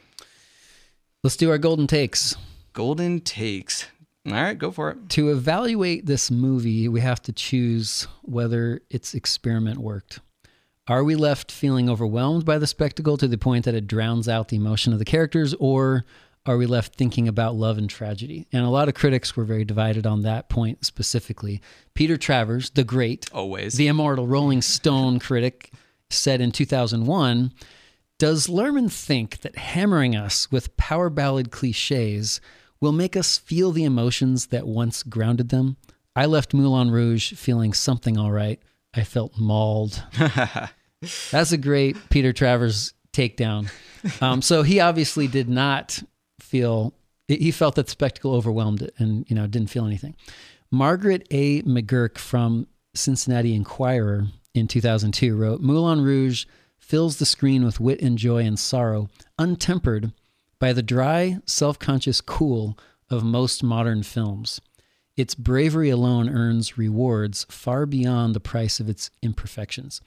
let's 1.24 1.36
do 1.36 1.50
our 1.50 1.58
golden 1.58 1.86
takes. 1.88 2.36
Golden 2.72 3.20
takes. 3.20 3.86
All 4.26 4.32
right, 4.34 4.58
go 4.58 4.70
for 4.70 4.90
it. 4.90 5.08
To 5.10 5.30
evaluate 5.30 6.06
this 6.06 6.30
movie, 6.30 6.88
we 6.88 7.00
have 7.00 7.22
to 7.22 7.32
choose 7.32 8.06
whether 8.22 8.82
its 8.90 9.14
experiment 9.14 9.78
worked. 9.78 10.20
Are 10.86 11.04
we 11.04 11.14
left 11.14 11.50
feeling 11.50 11.88
overwhelmed 11.88 12.44
by 12.44 12.58
the 12.58 12.66
spectacle 12.66 13.16
to 13.16 13.28
the 13.28 13.38
point 13.38 13.64
that 13.64 13.74
it 13.74 13.86
drowns 13.86 14.28
out 14.28 14.48
the 14.48 14.56
emotion 14.56 14.92
of 14.92 14.98
the 14.98 15.04
characters, 15.04 15.54
or 15.54 16.04
are 16.44 16.56
we 16.56 16.66
left 16.66 16.96
thinking 16.96 17.28
about 17.28 17.54
love 17.54 17.78
and 17.78 17.88
tragedy? 17.88 18.46
And 18.52 18.64
a 18.64 18.70
lot 18.70 18.88
of 18.88 18.94
critics 18.94 19.36
were 19.36 19.44
very 19.44 19.64
divided 19.64 20.06
on 20.06 20.22
that 20.22 20.48
point 20.48 20.84
specifically. 20.84 21.62
Peter 21.94 22.16
Travers, 22.16 22.70
the 22.70 22.84
great, 22.84 23.32
Always. 23.32 23.74
the 23.74 23.86
immortal 23.86 24.26
Rolling 24.26 24.62
Stone 24.62 25.20
critic, 25.20 25.70
said 26.10 26.40
in 26.40 26.50
2001 26.50 27.52
Does 28.18 28.48
Luhrmann 28.48 28.90
think 28.90 29.40
that 29.40 29.56
hammering 29.56 30.16
us 30.16 30.50
with 30.50 30.76
power 30.76 31.08
ballad 31.08 31.50
cliches 31.50 32.40
will 32.80 32.92
make 32.92 33.16
us 33.16 33.38
feel 33.38 33.72
the 33.72 33.84
emotions 33.84 34.46
that 34.46 34.66
once 34.66 35.02
grounded 35.02 35.50
them? 35.50 35.76
I 36.16 36.26
left 36.26 36.54
Moulin 36.54 36.90
Rouge 36.90 37.34
feeling 37.34 37.72
something 37.72 38.18
all 38.18 38.32
right. 38.32 38.60
I 38.94 39.04
felt 39.04 39.38
mauled. 39.38 40.02
That's 41.30 41.52
a 41.52 41.58
great 41.58 41.96
Peter 42.10 42.32
Travers 42.32 42.94
takedown. 43.12 43.70
Um, 44.20 44.42
so 44.42 44.62
he 44.62 44.80
obviously 44.80 45.28
did 45.28 45.48
not 45.48 46.02
feel 46.40 46.94
he 47.28 47.52
felt 47.52 47.76
that 47.76 47.86
the 47.86 47.90
spectacle 47.90 48.34
overwhelmed 48.34 48.82
it 48.82 48.94
and 48.98 49.24
you 49.28 49.36
know 49.36 49.46
didn't 49.46 49.70
feel 49.70 49.86
anything. 49.86 50.16
Margaret 50.70 51.26
A. 51.30 51.62
McGurk 51.62 52.18
from 52.18 52.66
Cincinnati 52.94 53.54
Enquirer 53.54 54.26
in 54.54 54.66
2002 54.68 55.36
wrote 55.36 55.60
Moulin 55.60 56.02
Rouge 56.02 56.46
fills 56.78 57.18
the 57.18 57.26
screen 57.26 57.64
with 57.64 57.78
wit 57.78 58.00
and 58.02 58.18
joy 58.18 58.44
and 58.44 58.58
sorrow, 58.58 59.08
untempered 59.38 60.12
by 60.60 60.72
the 60.72 60.82
dry, 60.82 61.38
self 61.46 61.78
conscious 61.80 62.20
cool 62.20 62.78
of 63.08 63.24
most 63.24 63.64
modern 63.64 64.04
films. 64.04 64.60
Its 65.16 65.34
bravery 65.34 65.90
alone 65.90 66.28
earns 66.28 66.78
rewards 66.78 67.44
far 67.50 67.84
beyond 67.86 68.34
the 68.34 68.40
price 68.40 68.78
of 68.78 68.88
its 68.88 69.10
imperfections. 69.22 70.00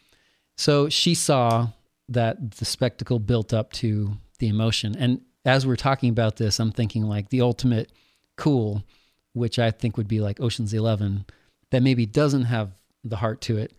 So 0.57 0.87
she 0.87 1.13
saw 1.13 1.69
that 2.07 2.51
the 2.51 2.65
spectacle 2.65 3.19
built 3.19 3.53
up 3.53 3.73
to 3.73 4.13
the 4.39 4.47
emotion. 4.47 4.95
And 4.97 5.21
as 5.45 5.67
we're 5.67 5.75
talking 5.75 6.09
about 6.09 6.37
this, 6.37 6.59
I'm 6.59 6.71
thinking 6.71 7.03
like 7.03 7.29
the 7.29 7.41
ultimate 7.41 7.91
cool, 8.37 8.83
which 9.33 9.59
I 9.59 9.71
think 9.71 9.97
would 9.97 10.07
be 10.07 10.21
like 10.21 10.39
Ocean's 10.39 10.73
Eleven, 10.73 11.25
that 11.71 11.83
maybe 11.83 12.05
doesn't 12.05 12.45
have 12.45 12.71
the 13.03 13.17
heart 13.17 13.41
to 13.41 13.57
it 13.57 13.73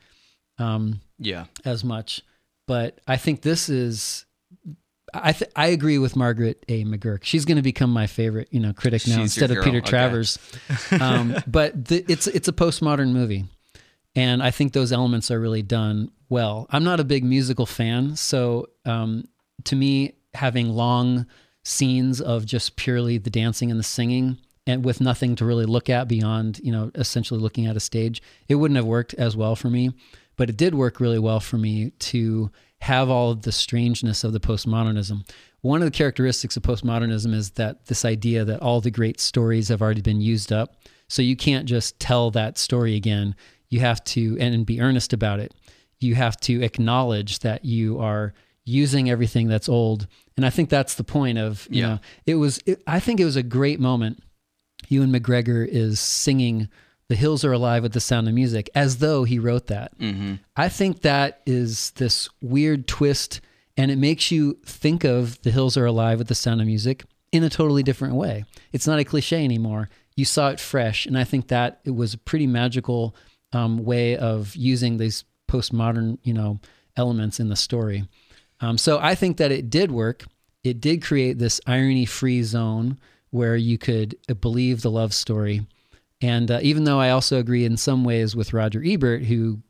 um, 0.59 1.01
Yeah. 1.19 1.47
as 1.65 1.83
much. 1.85 2.21
But 2.67 3.01
I 3.07 3.17
think 3.17 3.43
this 3.43 3.69
is. 3.69 4.27
I 5.15 5.33
th- 5.33 5.51
I 5.55 5.69
agree 5.69 5.99
with 5.99 6.17
Margaret 6.17 6.65
A. 6.69 6.85
McGurk. 6.85 7.25
She's 7.25 7.45
going 7.45 7.57
to 7.57 7.63
become 7.63 7.91
my 7.91 8.07
favorite, 8.07 8.49
you 8.51 8.61
know, 8.61 8.73
critic 8.73 9.07
now 9.07 9.17
She's 9.17 9.37
instead 9.37 9.51
of 9.51 9.63
Peter 9.65 9.79
okay. 9.79 9.89
Travers. 9.89 10.39
Um, 11.01 11.37
but 11.47 11.87
the, 11.87 12.05
it's 12.11 12.27
it's 12.27 12.49
a 12.49 12.53
postmodern 12.53 13.13
movie, 13.13 13.45
and 14.15 14.43
I 14.43 14.51
think 14.51 14.73
those 14.73 14.93
elements 14.93 15.31
are 15.31 15.41
really 15.41 15.63
done 15.63 16.11
well. 16.29 16.67
I'm 16.71 16.85
not 16.85 17.01
a 17.01 17.05
big 17.05 17.25
musical 17.25 17.67
fan, 17.67 18.17
so 18.17 18.69
um, 18.85 19.25
to 19.65 19.77
me, 19.77 20.15
having 20.35 20.69
long 20.71 21.27
scenes 21.65 22.21
of 22.21 22.45
just 22.45 22.77
purely 22.77 23.19
the 23.19 23.31
dancing 23.31 23.71
and 23.71 23.81
the 23.81 23.85
singing, 23.85 24.39
and 24.67 24.85
with 24.85 25.01
nothing 25.01 25.37
to 25.37 25.45
really 25.45 25.67
look 25.67 25.91
at 25.91 26.09
beyond, 26.09 26.61
you 26.63 26.73
know, 26.73 26.91
essentially 26.95 27.41
looking 27.41 27.67
at 27.67 27.77
a 27.77 27.81
stage, 27.81 28.23
it 28.49 28.57
wouldn't 28.57 28.77
have 28.77 28.87
worked 28.87 29.15
as 29.15 29.37
well 29.37 29.57
for 29.57 29.71
me. 29.71 29.91
But 30.37 30.51
it 30.51 30.57
did 30.57 30.75
work 30.75 31.01
really 31.01 31.19
well 31.19 31.41
for 31.41 31.59
me 31.59 31.91
to 31.91 32.51
have 32.81 33.09
all 33.09 33.31
of 33.31 33.43
the 33.43 33.53
strangeness 33.53 34.25
of 34.25 34.33
the 34.33 34.41
postmodernism. 34.41 35.27
One 35.63 35.81
of 35.81 35.87
the 35.87 35.97
characteristics 35.97 36.57
of 36.57 36.63
postmodernism 36.63 37.33
is 37.33 37.51
that 37.53 37.87
this 37.87 38.05
idea 38.05 38.45
that 38.45 38.61
all 38.61 38.81
the 38.81 38.91
great 38.91 39.21
stories 39.21 39.69
have 39.69 39.81
already 39.81 40.03
been 40.03 40.21
used 40.21 40.53
up. 40.53 40.77
So 41.09 41.23
you 41.23 41.37
can't 41.37 41.67
just 41.67 41.99
tell 41.99 42.31
that 42.33 42.59
story 42.59 42.97
again. 42.97 43.35
You 43.71 43.81
have 43.81 44.05
to, 44.05 44.37
and 44.39 44.67
be 44.67 44.81
earnest 44.81 45.13
about 45.13 45.41
it. 45.41 45.55
You 46.01 46.15
have 46.17 46.37
to 46.41 46.63
acknowledge 46.63 47.39
that 47.41 47.65
you 47.65 47.99
are 48.01 48.35
using 48.67 49.09
everything 49.11 49.49
that's 49.49 49.69
old. 49.69 50.07
And 50.37 50.45
I 50.45 50.51
think 50.51 50.69
that's 50.69 50.95
the 50.95 51.05
point 51.05 51.39
of, 51.39 51.67
you 51.71 51.81
Yeah. 51.83 51.89
know, 51.89 51.99
it 52.27 52.35
was, 52.37 52.61
it, 52.67 52.83
I 52.87 53.01
think 53.01 53.21
it 53.21 53.25
was 53.25 53.37
a 53.37 53.43
great 53.43 53.81
moment. 53.81 54.23
Ewan 54.89 55.11
McGregor 55.13 55.67
is 55.67 56.01
singing 56.01 56.69
The 57.09 57.17
Hills 57.17 57.45
Are 57.45 57.53
Alive 57.53 57.83
with 57.83 57.93
the 57.93 58.01
Sound 58.01 58.29
of 58.29 58.35
Music 58.35 58.71
as 58.75 58.99
though 58.99 59.25
he 59.25 59.39
wrote 59.39 59.67
that. 59.67 59.99
Mm-hmm. 59.99 60.35
I 60.57 60.69
think 60.69 61.03
that 61.03 61.43
is 61.47 61.91
this 61.93 62.29
weird 62.41 62.89
twist, 62.89 63.41
and 63.77 63.91
it 63.91 63.99
makes 63.99 64.31
you 64.31 64.59
think 64.65 65.05
of 65.05 65.41
The 65.43 65.51
Hills 65.51 65.77
Are 65.77 65.87
Alive 65.87 66.19
with 66.19 66.29
the 66.29 66.35
Sound 66.35 66.61
of 66.61 66.67
Music 66.67 67.05
in 67.31 67.45
a 67.45 67.51
totally 67.51 67.83
different 67.83 68.15
way. 68.15 68.45
It's 68.73 68.87
not 68.87 68.99
a 68.99 69.05
cliche 69.05 69.45
anymore. 69.45 69.91
You 70.17 70.25
saw 70.25 70.49
it 70.49 70.61
fresh, 70.61 71.07
and 71.07 71.19
I 71.19 71.25
think 71.25 71.49
that 71.49 71.81
it 71.85 71.91
was 71.91 72.15
a 72.15 72.19
pretty 72.19 72.47
magical 72.47 73.15
um, 73.53 73.85
way 73.85 74.17
of 74.17 74.55
using 74.57 74.97
these 74.97 75.25
postmodern, 75.49 76.19
you 76.23 76.33
know, 76.33 76.61
elements 76.97 77.39
in 77.41 77.49
the 77.49 77.57
story. 77.57 78.09
Um, 78.61 78.79
so 78.79 78.99
I 78.99 79.15
think 79.15 79.37
that 79.37 79.53
it 79.53 79.69
did 79.69 79.91
work. 79.91 80.25
It 80.63 80.81
did 80.81 81.03
create 81.03 81.39
this 81.39 81.61
irony-free 81.67 82.45
zone 82.45 82.99
where 83.31 83.57
you 83.57 83.77
could 83.77 84.17
believe 84.41 84.81
the 84.81 84.91
love 84.91 85.13
story. 85.13 85.67
And 86.25 86.51
uh, 86.51 86.61
even 86.63 86.85
though 86.85 86.99
I 86.99 87.11
also 87.11 87.39
agree 87.39 87.67
in 87.67 87.77
some 87.77 88.03
ways 88.03 88.35
with 88.35 88.55
Roger 88.55 88.83
Ebert, 88.83 89.25
who 89.25 89.61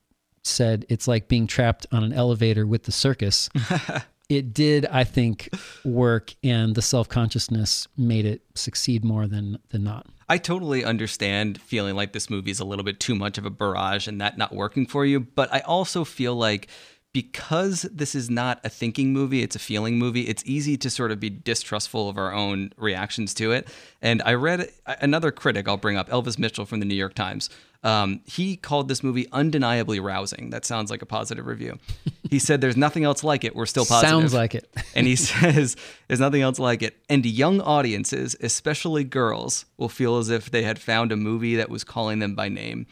said 0.44 0.86
it's 0.88 1.08
like 1.08 1.26
being 1.26 1.48
trapped 1.48 1.84
on 1.90 2.04
an 2.04 2.12
elevator 2.12 2.64
with 2.64 2.84
the 2.84 2.92
circus, 2.92 3.50
it 4.28 4.54
did, 4.54 4.86
I 4.86 5.02
think, 5.02 5.48
work, 5.84 6.32
and 6.44 6.76
the 6.76 6.82
self 6.82 7.08
consciousness 7.08 7.88
made 7.96 8.24
it 8.24 8.42
succeed 8.54 9.04
more 9.04 9.26
than 9.26 9.58
than 9.70 9.82
not. 9.82 10.06
I 10.28 10.38
totally 10.38 10.84
understand 10.84 11.60
feeling 11.60 11.96
like 11.96 12.12
this 12.12 12.30
movie 12.30 12.52
is 12.52 12.60
a 12.60 12.64
little 12.64 12.84
bit 12.84 13.00
too 13.00 13.16
much 13.16 13.36
of 13.36 13.44
a 13.44 13.50
barrage 13.50 14.06
and 14.06 14.20
that 14.20 14.38
not 14.38 14.54
working 14.54 14.86
for 14.86 15.04
you, 15.04 15.18
but 15.20 15.52
I 15.52 15.58
also 15.60 16.04
feel 16.04 16.36
like 16.36 16.68
because 17.14 17.82
this 17.92 18.16
is 18.16 18.28
not 18.28 18.60
a 18.64 18.68
thinking 18.68 19.12
movie, 19.12 19.40
it's 19.40 19.54
a 19.54 19.60
feeling 19.60 19.98
movie, 19.98 20.22
it's 20.22 20.42
easy 20.44 20.76
to 20.76 20.90
sort 20.90 21.12
of 21.12 21.20
be 21.20 21.30
distrustful 21.30 22.08
of 22.08 22.18
our 22.18 22.34
own 22.34 22.72
reactions 22.76 23.32
to 23.34 23.52
it. 23.52 23.68
And 24.02 24.20
I 24.26 24.34
read 24.34 24.70
another 24.84 25.30
critic 25.30 25.68
I'll 25.68 25.76
bring 25.76 25.96
up, 25.96 26.10
Elvis 26.10 26.40
Mitchell 26.40 26.66
from 26.66 26.80
the 26.80 26.84
New 26.84 26.96
York 26.96 27.14
Times. 27.14 27.48
Um, 27.84 28.20
he 28.24 28.56
called 28.56 28.88
this 28.88 29.04
movie 29.04 29.28
undeniably 29.30 30.00
rousing. 30.00 30.50
That 30.50 30.64
sounds 30.64 30.90
like 30.90 31.02
a 31.02 31.06
positive 31.06 31.46
review. 31.46 31.78
He 32.30 32.40
said, 32.40 32.60
There's 32.60 32.76
nothing 32.76 33.04
else 33.04 33.22
like 33.22 33.44
it. 33.44 33.54
We're 33.54 33.66
still 33.66 33.84
positive. 33.84 34.10
Sounds 34.10 34.34
like 34.34 34.56
it. 34.56 34.68
and 34.96 35.06
he 35.06 35.14
says 35.14 35.76
there's 36.08 36.18
nothing 36.18 36.42
else 36.42 36.58
like 36.58 36.82
it. 36.82 36.96
And 37.08 37.24
young 37.24 37.60
audiences, 37.60 38.34
especially 38.40 39.04
girls, 39.04 39.66
will 39.76 39.90
feel 39.90 40.16
as 40.16 40.30
if 40.30 40.50
they 40.50 40.64
had 40.64 40.80
found 40.80 41.12
a 41.12 41.16
movie 41.16 41.54
that 41.54 41.68
was 41.68 41.84
calling 41.84 42.18
them 42.18 42.34
by 42.34 42.48
name. 42.48 42.86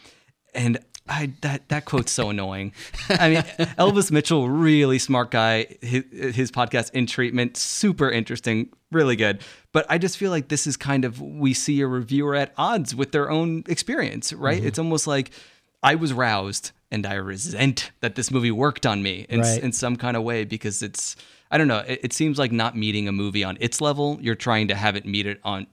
And 0.55 0.79
I 1.09 1.33
that 1.41 1.69
that 1.69 1.85
quote's 1.85 2.13
so 2.13 2.31
annoying. 2.31 2.73
I 3.09 3.29
mean, 3.29 3.39
Elvis 3.79 4.11
Mitchell, 4.11 4.49
really 4.49 4.99
smart 4.99 5.31
guy. 5.31 5.67
His, 5.81 6.05
his 6.13 6.51
podcast 6.53 6.93
in 6.95 7.07
treatment, 7.07 7.57
super 7.57 8.11
interesting, 8.11 8.69
really 8.93 9.17
good. 9.17 9.41
But 9.73 9.85
I 9.89 9.99
just 9.99 10.17
feel 10.17 10.31
like 10.31 10.49
this 10.49 10.67
is 10.67 10.77
kind 10.77 11.05
of 11.05 11.21
we 11.21 11.55
see 11.55 11.81
a 11.81 11.87
reviewer 11.87 12.35
at 12.37 12.53
odds 12.57 12.95
with 12.95 13.13
their 13.13 13.31
own 13.31 13.65
experience, 13.69 14.33
right? 14.33 14.59
Mm-hmm. 14.59 14.67
It's 14.69 14.79
almost 14.79 15.07
like 15.07 15.31
I 15.83 15.97
was 15.97 16.13
roused 16.13 16.71
and 16.91 17.05
I 17.07 17.15
resent 17.15 17.91
that 18.01 18.15
this 18.15 18.31
movie 18.31 18.51
worked 18.53 18.87
on 18.87 19.03
me 19.03 19.27
in, 19.29 19.41
Right. 19.41 19.63
in 19.63 19.73
some 19.73 19.97
kind 19.97 20.17
of 20.17 20.23
way 20.23 20.45
because 20.45 20.83
it's 20.83 21.17
I 21.51 21.59
don't 21.59 21.69
know. 21.69 21.79
It, 21.87 22.01
it 22.05 22.13
seems 22.13 22.39
like 22.39 22.53
not 22.53 22.77
meeting 22.77 23.09
a 23.09 23.13
movie 23.13 23.45
on 23.45 23.59
its 23.61 23.81
level. 23.81 24.19
You're 24.21 24.35
trying 24.37 24.69
to 24.69 24.75
have 24.75 24.95
it 24.97 25.05
meet 25.05 25.27
it 25.27 25.41
on 25.43 25.67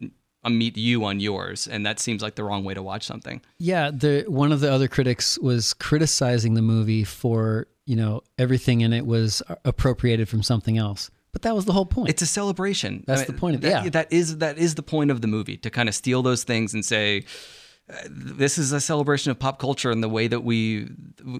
uh, 0.43 0.49
meet 0.49 0.77
you 0.77 1.03
on 1.05 1.19
yours, 1.19 1.67
and 1.67 1.85
that 1.85 1.99
seems 1.99 2.21
like 2.21 2.35
the 2.35 2.43
wrong 2.43 2.63
way 2.63 2.73
to 2.73 2.81
watch 2.81 3.03
something. 3.05 3.41
Yeah, 3.57 3.91
the 3.91 4.23
one 4.27 4.51
of 4.51 4.59
the 4.61 4.71
other 4.71 4.87
critics 4.87 5.37
was 5.39 5.73
criticizing 5.73 6.53
the 6.53 6.61
movie 6.61 7.03
for 7.03 7.67
you 7.85 7.95
know 7.95 8.21
everything 8.37 8.81
in 8.81 8.93
it 8.93 9.05
was 9.05 9.41
appropriated 9.65 10.29
from 10.29 10.41
something 10.43 10.77
else, 10.77 11.09
but 11.33 11.41
that 11.41 11.55
was 11.55 11.65
the 11.65 11.73
whole 11.73 11.85
point. 11.85 12.09
It's 12.09 12.21
a 12.21 12.25
celebration. 12.27 13.03
That's 13.07 13.25
the 13.25 13.33
point 13.33 13.55
of- 13.55 13.61
that, 13.61 13.83
yeah. 13.83 13.89
That 13.89 14.11
is 14.13 14.37
that 14.37 14.57
is 14.57 14.75
the 14.75 14.83
point 14.83 15.11
of 15.11 15.21
the 15.21 15.27
movie 15.27 15.57
to 15.57 15.69
kind 15.69 15.89
of 15.89 15.95
steal 15.95 16.21
those 16.23 16.43
things 16.43 16.73
and 16.73 16.85
say. 16.85 17.23
uh, 17.89 17.95
This 18.09 18.57
is 18.57 18.71
a 18.71 18.79
celebration 18.79 19.31
of 19.31 19.39
pop 19.39 19.57
culture 19.59 19.89
and 19.91 20.03
the 20.03 20.09
way 20.09 20.27
that 20.27 20.43
we 20.43 20.87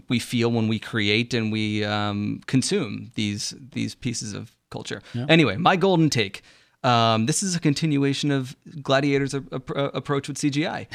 we 0.09 0.19
feel 0.19 0.51
when 0.51 0.67
we 0.67 0.79
create 0.79 1.33
and 1.37 1.51
we 1.51 1.85
um, 1.85 2.41
consume 2.47 3.11
these 3.15 3.53
these 3.73 3.93
pieces 3.95 4.33
of 4.33 4.55
culture. 4.71 5.01
Anyway, 5.29 5.57
my 5.57 5.75
golden 5.75 6.09
take. 6.09 6.41
Um, 6.83 7.25
this 7.25 7.43
is 7.43 7.55
a 7.55 7.59
continuation 7.59 8.31
of 8.31 8.55
Gladiator's 8.81 9.33
a- 9.33 9.43
a- 9.51 9.83
approach 9.85 10.27
with 10.27 10.37
CGI. 10.37 10.87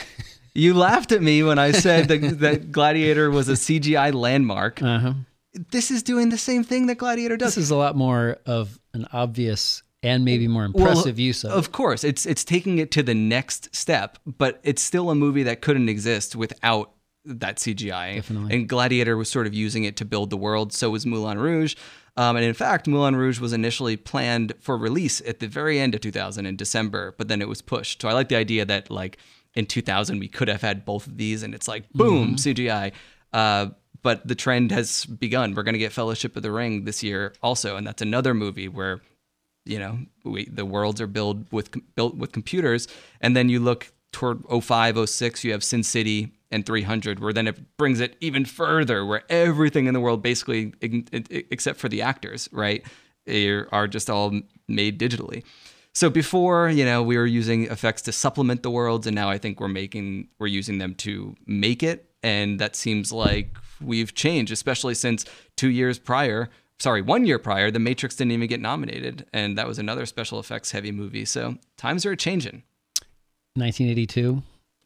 You 0.54 0.72
laughed 0.74 1.12
at 1.12 1.20
me 1.22 1.42
when 1.42 1.58
I 1.58 1.72
said 1.72 2.08
that, 2.08 2.18
that 2.40 2.72
Gladiator 2.72 3.30
was 3.30 3.48
a 3.48 3.52
CGI 3.54 4.14
landmark. 4.14 4.82
uh-huh. 4.82 5.14
This 5.70 5.90
is 5.90 6.02
doing 6.02 6.30
the 6.30 6.38
same 6.38 6.64
thing 6.64 6.86
that 6.86 6.96
Gladiator 6.96 7.36
does. 7.36 7.54
This 7.54 7.64
is 7.64 7.70
a 7.70 7.76
lot 7.76 7.94
more 7.96 8.38
of 8.46 8.78
an 8.92 9.06
obvious 9.12 9.82
and 10.02 10.24
maybe 10.24 10.48
more 10.48 10.68
Well, 10.74 10.88
impressive 10.88 11.18
use 11.18 11.44
of. 11.44 11.52
it. 11.52 11.56
Of 11.56 11.70
course, 11.72 12.02
it's 12.02 12.26
it's 12.26 12.44
taking 12.44 12.78
it 12.78 12.90
to 12.92 13.02
the 13.04 13.14
next 13.14 13.74
step, 13.74 14.18
but 14.26 14.58
it's 14.64 14.82
still 14.82 15.10
a 15.10 15.14
movie 15.14 15.44
that 15.44 15.60
couldn't 15.62 15.88
exist 15.88 16.34
without 16.34 16.90
that 17.24 17.56
CGI. 17.58 18.16
Definitely. 18.16 18.54
And 18.56 18.68
Gladiator 18.68 19.16
was 19.16 19.30
sort 19.30 19.46
of 19.46 19.54
using 19.54 19.84
it 19.84 19.96
to 19.98 20.04
build 20.04 20.30
the 20.30 20.36
world. 20.36 20.72
So 20.72 20.90
was 20.90 21.06
Moulin 21.06 21.38
Rouge. 21.38 21.74
Um, 22.16 22.36
and 22.36 22.44
in 22.44 22.54
fact, 22.54 22.86
Moulin 22.86 23.16
Rouge 23.16 23.40
was 23.40 23.52
initially 23.52 23.96
planned 23.96 24.52
for 24.60 24.76
release 24.76 25.20
at 25.22 25.40
the 25.40 25.48
very 25.48 25.80
end 25.80 25.94
of 25.94 26.00
2000 26.00 26.46
in 26.46 26.56
December, 26.56 27.14
but 27.18 27.28
then 27.28 27.42
it 27.42 27.48
was 27.48 27.60
pushed. 27.60 28.02
So 28.02 28.08
I 28.08 28.12
like 28.12 28.28
the 28.28 28.36
idea 28.36 28.64
that 28.64 28.90
like 28.90 29.18
in 29.54 29.66
2000 29.66 30.18
we 30.20 30.28
could 30.28 30.48
have 30.48 30.62
had 30.62 30.84
both 30.84 31.06
of 31.06 31.16
these, 31.16 31.42
and 31.42 31.54
it's 31.54 31.66
like 31.66 31.90
boom 31.92 32.36
CGI. 32.36 32.92
Uh, 33.32 33.70
but 34.02 34.26
the 34.28 34.34
trend 34.34 34.70
has 34.70 35.06
begun. 35.06 35.54
We're 35.54 35.62
going 35.64 35.74
to 35.74 35.78
get 35.78 35.92
Fellowship 35.92 36.36
of 36.36 36.42
the 36.42 36.52
Ring 36.52 36.84
this 36.84 37.02
year 37.02 37.32
also, 37.42 37.76
and 37.76 37.86
that's 37.86 38.02
another 38.02 38.34
movie 38.34 38.68
where 38.68 39.00
you 39.64 39.78
know 39.78 39.98
we, 40.24 40.44
the 40.44 40.64
worlds 40.64 41.00
are 41.00 41.06
built 41.06 41.38
with 41.50 41.70
built 41.94 42.16
with 42.16 42.32
computers 42.32 42.86
and 43.20 43.36
then 43.36 43.48
you 43.48 43.60
look 43.60 43.92
toward 44.12 44.42
05 44.46 45.08
06 45.08 45.44
you 45.44 45.52
have 45.52 45.64
sin 45.64 45.82
city 45.82 46.32
and 46.54 46.64
300 46.64 47.18
where 47.18 47.32
then 47.32 47.48
it 47.48 47.76
brings 47.76 47.98
it 47.98 48.16
even 48.20 48.44
further 48.44 49.04
where 49.04 49.24
everything 49.28 49.86
in 49.86 49.94
the 49.94 50.00
world 50.00 50.22
basically 50.22 50.72
except 51.50 51.80
for 51.80 51.88
the 51.88 52.00
actors 52.00 52.48
right 52.52 52.84
are 53.72 53.88
just 53.88 54.08
all 54.08 54.40
made 54.68 54.98
digitally 54.98 55.42
so 55.92 56.08
before 56.08 56.68
you 56.68 56.84
know 56.84 57.02
we 57.02 57.16
were 57.16 57.26
using 57.26 57.64
effects 57.64 58.02
to 58.02 58.12
supplement 58.12 58.62
the 58.62 58.70
worlds 58.70 59.06
and 59.06 59.16
now 59.16 59.28
i 59.28 59.36
think 59.36 59.58
we're 59.58 59.68
making 59.68 60.28
we're 60.38 60.46
using 60.46 60.78
them 60.78 60.94
to 60.94 61.34
make 61.46 61.82
it 61.82 62.08
and 62.22 62.60
that 62.60 62.76
seems 62.76 63.10
like 63.10 63.56
we've 63.80 64.14
changed 64.14 64.52
especially 64.52 64.94
since 64.94 65.24
two 65.56 65.70
years 65.70 65.98
prior 65.98 66.48
sorry, 66.80 67.02
one 67.02 67.24
year 67.24 67.38
prior, 67.38 67.70
The 67.70 67.78
Matrix 67.78 68.16
didn't 68.16 68.32
even 68.32 68.48
get 68.48 68.60
nominated, 68.60 69.26
and 69.32 69.56
that 69.56 69.66
was 69.66 69.78
another 69.78 70.06
special 70.06 70.40
effects 70.40 70.72
heavy 70.72 70.90
movie. 70.90 71.24
So 71.24 71.56
times 71.76 72.04
are 72.04 72.16
changing. 72.16 72.64
1982, 73.54 74.42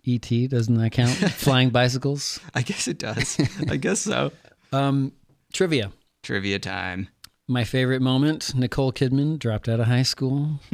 E.T. 0.08 0.48
doesn't 0.48 0.74
that 0.76 0.90
count? 0.92 1.10
Flying 1.32 1.70
bicycles. 1.70 2.40
I 2.54 2.62
guess 2.62 2.88
it 2.88 2.98
does. 2.98 3.38
I 3.68 3.76
guess 3.78 4.00
so. 4.00 4.32
Um, 4.72 5.12
trivia. 5.52 5.92
Trivia 6.22 6.58
time. 6.58 7.08
My 7.46 7.64
favorite 7.64 8.02
moment: 8.02 8.54
Nicole 8.54 8.92
Kidman 8.92 9.38
dropped 9.38 9.68
out 9.68 9.80
of 9.80 9.86
high 9.86 10.02
school. 10.02 10.60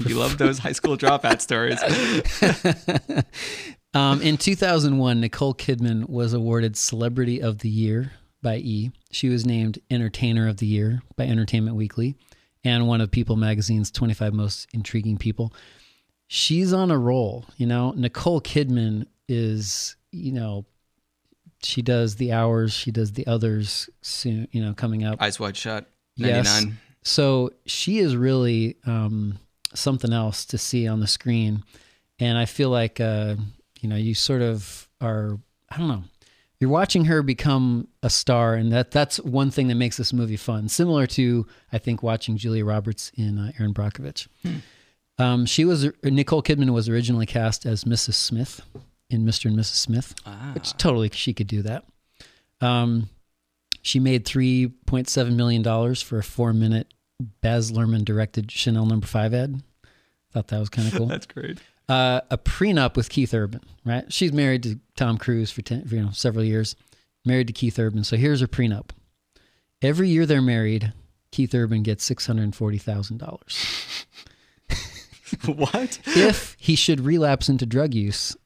You 0.00 0.16
love 0.16 0.38
those 0.38 0.58
high 0.58 0.72
school 0.72 0.96
dropout 0.96 1.40
stories. 1.40 1.80
Um, 3.94 4.20
in 4.20 4.36
2001, 4.36 5.20
Nicole 5.20 5.54
Kidman 5.54 6.06
was 6.08 6.34
awarded 6.34 6.76
Celebrity 6.76 7.40
of 7.40 7.60
the 7.60 7.70
Year 7.70 8.12
by 8.42 8.56
E. 8.56 8.90
She 9.10 9.30
was 9.30 9.46
named 9.46 9.78
Entertainer 9.90 10.48
of 10.48 10.58
the 10.58 10.66
Year 10.66 11.00
by 11.16 11.24
Entertainment 11.24 11.76
Weekly 11.78 12.14
and 12.62 12.86
one 12.86 13.00
of 13.00 13.10
People 13.10 13.36
magazine's 13.36 13.90
25 13.90 14.34
most 14.34 14.68
intriguing 14.74 15.16
people. 15.16 15.52
She's 16.28 16.72
on 16.72 16.90
a 16.90 16.98
roll, 16.98 17.44
you 17.56 17.66
know. 17.66 17.92
Nicole 17.92 18.40
Kidman 18.40 19.06
is, 19.28 19.96
you 20.10 20.32
know, 20.32 20.64
she 21.62 21.82
does 21.82 22.16
the 22.16 22.32
hours, 22.32 22.72
she 22.72 22.90
does 22.90 23.12
the 23.12 23.26
others 23.26 23.88
soon, 24.02 24.48
you 24.52 24.60
know, 24.62 24.74
coming 24.74 25.04
up. 25.04 25.20
Eyes 25.22 25.38
Wide 25.40 25.56
Shut, 25.56 25.88
Yes. 26.16 26.46
99. 26.62 26.78
So 27.02 27.50
she 27.66 27.98
is 27.98 28.16
really 28.16 28.76
um, 28.86 29.38
something 29.74 30.12
else 30.12 30.44
to 30.46 30.58
see 30.58 30.88
on 30.88 30.98
the 31.00 31.06
screen, 31.06 31.62
and 32.18 32.36
I 32.36 32.46
feel 32.46 32.70
like 32.70 33.00
uh, 33.00 33.36
you 33.80 33.88
know 33.88 33.96
you 33.96 34.14
sort 34.14 34.42
of 34.42 34.88
are. 35.00 35.38
I 35.70 35.78
don't 35.78 35.88
know. 35.88 36.02
You're 36.58 36.70
watching 36.70 37.04
her 37.04 37.22
become 37.22 37.86
a 38.02 38.10
star, 38.10 38.54
and 38.54 38.72
that 38.72 38.90
that's 38.90 39.20
one 39.20 39.52
thing 39.52 39.68
that 39.68 39.74
makes 39.76 39.96
this 39.98 40.12
movie 40.12 40.36
fun. 40.36 40.68
Similar 40.68 41.06
to 41.08 41.46
I 41.72 41.78
think 41.78 42.02
watching 42.02 42.36
Julia 42.36 42.64
Roberts 42.64 43.12
in 43.14 43.38
uh, 43.38 43.52
Erin 43.60 43.72
Brockovich. 43.72 44.26
Um, 45.18 45.46
she 45.46 45.64
was 45.64 45.88
Nicole 46.02 46.42
Kidman 46.42 46.70
was 46.70 46.88
originally 46.88 47.26
cast 47.26 47.64
as 47.64 47.84
Mrs. 47.84 48.14
Smith 48.14 48.60
in 49.08 49.24
Mr. 49.24 49.46
and 49.46 49.58
Mrs. 49.58 49.76
Smith, 49.76 50.14
which 50.52 50.72
totally 50.74 51.10
she 51.12 51.32
could 51.32 51.46
do 51.46 51.62
that. 51.62 51.84
Um, 52.60 53.08
she 53.82 53.98
made 54.00 54.24
three 54.24 54.68
point 54.86 55.08
seven 55.08 55.36
million 55.36 55.62
dollars 55.62 56.02
for 56.02 56.18
a 56.18 56.22
four 56.24 56.52
minute 56.52 56.92
Baz 57.40 57.72
Luhrmann 57.72 58.04
directed 58.04 58.50
Chanel 58.50 58.84
Number 58.86 59.06
Five 59.06 59.32
ad. 59.32 59.62
Thought 60.32 60.48
that 60.48 60.58
was 60.60 60.68
kind 60.68 60.88
of 60.88 60.94
cool. 60.94 61.06
That's 61.08 61.26
great. 61.26 61.58
uh, 61.88 62.20
a 62.30 62.36
prenup 62.36 62.96
with 62.96 63.08
Keith 63.08 63.32
Urban. 63.32 63.62
Right, 63.84 64.12
she's 64.12 64.32
married 64.32 64.64
to 64.64 64.80
Tom 64.96 65.16
Cruise 65.18 65.50
for, 65.50 65.62
ten, 65.62 65.86
for 65.86 65.94
you 65.94 66.02
know 66.02 66.10
several 66.10 66.44
years. 66.44 66.76
Married 67.24 67.46
to 67.46 67.52
Keith 67.52 67.78
Urban. 67.78 68.04
So 68.04 68.16
here's 68.16 68.40
her 68.40 68.46
prenup. 68.46 68.90
Every 69.82 70.08
year 70.08 70.26
they're 70.26 70.42
married, 70.42 70.92
Keith 71.32 71.54
Urban 71.54 71.82
gets 71.82 72.04
six 72.04 72.26
hundred 72.26 72.54
forty 72.54 72.78
thousand 72.78 73.18
dollars. 73.18 73.64
what? 75.46 75.98
if 76.06 76.56
he 76.58 76.76
should 76.76 77.00
relapse 77.00 77.48
into 77.48 77.66
drug 77.66 77.94
use, 77.94 78.36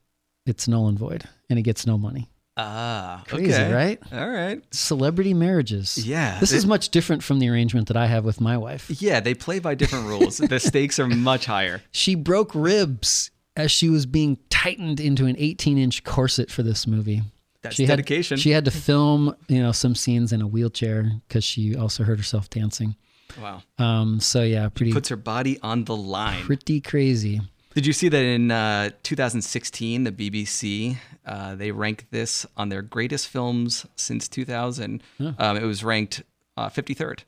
it's 0.45 0.67
null 0.67 0.87
and 0.87 0.97
void, 0.97 1.23
and 1.49 1.57
he 1.57 1.63
gets 1.63 1.85
no 1.85 1.97
money. 1.97 2.29
Ah, 2.57 3.23
Crazy, 3.27 3.53
okay. 3.53 3.73
right? 3.73 3.99
All 4.11 4.29
right. 4.29 4.61
Celebrity 4.73 5.33
marriages. 5.33 6.05
Yeah, 6.05 6.39
This 6.39 6.51
is 6.51 6.65
much 6.65 6.89
different 6.89 7.23
from 7.23 7.39
the 7.39 7.49
arrangement 7.49 7.87
that 7.87 7.95
I 7.97 8.07
have 8.07 8.25
with 8.25 8.41
my 8.41 8.57
wife. 8.57 8.89
Yeah, 9.01 9.19
they 9.21 9.33
play 9.33 9.59
by 9.59 9.73
different 9.73 10.05
rules. 10.07 10.37
the 10.37 10.59
stakes 10.59 10.99
are 10.99 11.07
much 11.07 11.45
higher. 11.45 11.81
She 11.91 12.13
broke 12.13 12.53
ribs 12.53 13.31
as 13.55 13.71
she 13.71 13.89
was 13.89 14.05
being 14.05 14.37
tightened 14.49 14.99
into 14.99 15.25
an 15.25 15.35
18 15.39 15.77
inch 15.77 16.03
corset 16.03 16.51
for 16.51 16.61
this 16.61 16.85
movie. 16.85 17.21
That's 17.61 17.75
she 17.75 17.85
dedication. 17.85 18.35
Had, 18.37 18.41
she 18.41 18.51
had 18.51 18.65
to 18.65 18.71
film, 18.71 19.35
you 19.47 19.61
know, 19.61 19.71
some 19.71 19.95
scenes 19.95 20.33
in 20.33 20.41
a 20.41 20.47
wheelchair 20.47 21.09
because 21.27 21.43
she 21.43 21.75
also 21.75 22.03
hurt 22.03 22.17
herself 22.17 22.49
dancing. 22.49 22.95
Wow. 23.39 23.61
Um, 23.77 24.19
so 24.19 24.41
yeah, 24.43 24.69
pretty 24.69 24.91
Puts 24.93 25.09
her 25.09 25.15
body 25.15 25.59
on 25.61 25.85
the 25.85 25.95
line. 25.95 26.43
pretty 26.43 26.81
crazy. 26.81 27.41
Did 27.73 27.85
you 27.85 27.93
see 27.93 28.09
that 28.09 28.21
in 28.23 28.51
uh, 28.51 28.89
2016, 29.03 30.03
the 30.03 30.11
BBC 30.11 30.97
uh, 31.25 31.55
they 31.55 31.71
ranked 31.71 32.11
this 32.11 32.45
on 32.57 32.69
their 32.69 32.81
greatest 32.81 33.27
films 33.29 33.85
since 33.95 34.27
2000? 34.27 35.01
Um, 35.19 35.57
it 35.57 35.63
was 35.63 35.83
ranked 35.83 36.23
uh, 36.57 36.69
53rd. 36.69 37.21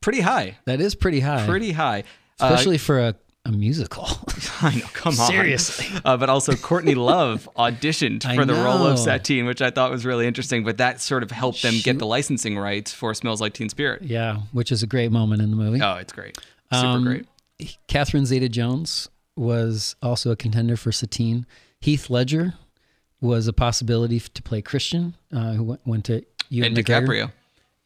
Pretty 0.00 0.20
high. 0.20 0.56
That 0.64 0.80
is 0.80 0.94
pretty 0.94 1.20
high, 1.20 1.46
Pretty 1.46 1.72
high. 1.72 2.04
Uh, 2.40 2.46
especially 2.50 2.78
for 2.78 2.98
a, 2.98 3.14
a 3.48 3.52
musical. 3.52 4.06
I 4.60 4.74
know, 4.74 4.86
come 4.92 5.18
on. 5.20 5.28
Seriously. 5.30 5.86
Uh, 6.04 6.16
but 6.16 6.28
also, 6.28 6.54
Courtney 6.54 6.94
Love 6.94 7.48
auditioned 7.56 8.22
for 8.34 8.44
the 8.44 8.54
role 8.54 8.86
of. 8.86 8.98
Satine, 8.98 9.46
which 9.46 9.62
I 9.62 9.70
thought 9.70 9.90
was 9.90 10.04
really 10.04 10.26
interesting. 10.26 10.64
But 10.64 10.78
that 10.78 11.00
sort 11.00 11.22
of 11.22 11.30
helped 11.30 11.62
them 11.62 11.74
She- 11.74 11.82
get 11.82 11.98
the 11.98 12.06
licensing 12.06 12.58
rights 12.58 12.92
for 12.92 13.14
Smells 13.14 13.40
Like 13.40 13.54
Teen 13.54 13.68
Spirit. 13.68 14.02
yeah, 14.02 14.38
which 14.52 14.70
is 14.72 14.82
a 14.82 14.86
great 14.86 15.12
moment 15.12 15.42
in 15.42 15.50
the 15.50 15.56
movie. 15.56 15.80
Oh, 15.82 15.94
it's 15.94 16.12
great. 16.12 16.36
Super 16.72 16.86
Um, 16.86 17.04
great. 17.04 17.26
Catherine 17.88 18.26
Zeta 18.26 18.48
Jones 18.48 19.08
was 19.36 19.96
also 20.02 20.30
a 20.30 20.36
contender 20.36 20.76
for 20.76 20.92
Satine. 20.92 21.46
Heath 21.80 22.10
Ledger 22.10 22.54
was 23.20 23.46
a 23.46 23.52
possibility 23.52 24.18
to 24.20 24.42
play 24.42 24.60
Christian, 24.62 25.14
uh, 25.32 25.52
who 25.52 25.62
went, 25.64 25.86
went 25.86 26.04
to 26.06 26.22
Ewan 26.48 26.76
And 26.76 26.76
McGregor. 26.84 27.06
DiCaprio. 27.06 27.32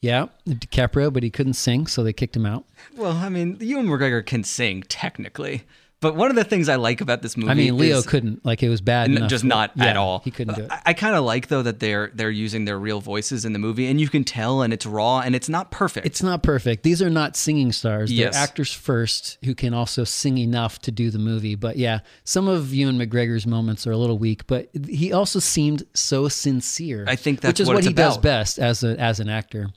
Yeah, 0.03 0.29
DiCaprio, 0.49 1.13
but 1.13 1.23
he 1.23 1.31
couldn't 1.31 1.53
sing, 1.55 1.87
so 1.87 2.03
they 2.03 2.15
kicked 2.15 2.35
him 2.35 2.47
out. 2.47 2.65
Well, 2.97 3.13
I 3.13 3.29
mean, 3.29 3.59
Ewan 3.61 3.87
McGregor 3.87 4.25
can 4.25 4.45
sing 4.45 4.83
technically, 4.85 5.65
but 6.01 6.17
one 6.17 6.31
of 6.31 6.37
the 6.37 6.45
things 6.45 6.71
I 6.71 6.77
like 6.77 7.03
about 7.03 7.21
this 7.21 7.37
movie, 7.37 7.51
I 7.51 7.55
mean, 7.55 7.77
Leo 7.77 7.99
is, 7.99 8.07
couldn't. 8.07 8.43
Like 8.43 8.63
it 8.63 8.71
was 8.71 8.81
bad. 8.81 9.15
n- 9.15 9.29
just 9.29 9.45
not 9.45 9.73
yeah, 9.75 9.85
at 9.85 9.97
all. 9.99 10.21
He 10.21 10.31
couldn't 10.31 10.55
do 10.55 10.63
it. 10.63 10.71
I, 10.71 10.81
I 10.87 10.93
kind 10.95 11.15
of 11.15 11.25
like 11.25 11.49
though 11.49 11.61
that 11.61 11.81
they're 11.81 12.11
they're 12.15 12.31
using 12.31 12.65
their 12.65 12.79
real 12.79 13.03
voices 13.03 13.45
in 13.45 13.53
the 13.53 13.59
movie, 13.59 13.87
and 13.87 14.01
you 14.01 14.09
can 14.09 14.25
tell, 14.25 14.63
and 14.63 14.73
it's 14.73 14.87
raw, 14.87 15.21
and 15.21 15.35
it's 15.35 15.51
not 15.51 15.71
perfect. 15.71 16.07
It's 16.07 16.23
not 16.23 16.43
perfect. 16.43 16.83
These 16.83 17.03
are 17.03 17.11
not 17.11 17.37
singing 17.37 17.71
stars. 17.71 18.09
They're 18.09 18.19
Yes. 18.27 18.37
actors 18.37 18.73
first 18.73 19.37
who 19.45 19.55
can 19.55 19.75
also 19.75 20.05
sing 20.05 20.39
enough 20.39 20.79
to 20.81 20.91
do 20.91 21.11
the 21.11 21.19
movie. 21.19 21.55
But 21.55 21.77
yeah, 21.77 22.01
some 22.25 22.49
of 22.49 22.73
Ewan 22.73 22.99
McGregor's 22.99 23.47
moments 23.47 23.87
are 23.87 23.93
a 23.93 23.99
little 23.99 24.17
weak, 24.17 24.47
but 24.47 24.71
he 24.89 25.13
also 25.13 25.39
seemed 25.39 25.83
so 25.93 26.29
sincere. 26.29 27.05
I 27.07 27.17
think 27.17 27.43
that's 27.43 27.51
which 27.51 27.61
is 27.61 27.69
what 27.69 27.75
what, 27.75 27.85
he 27.85 27.93
does 27.93 28.17
best 28.17 28.59
as 28.59 28.83
a 28.83 28.99
as 28.99 29.21
an 29.21 29.29
actor. 29.29 29.69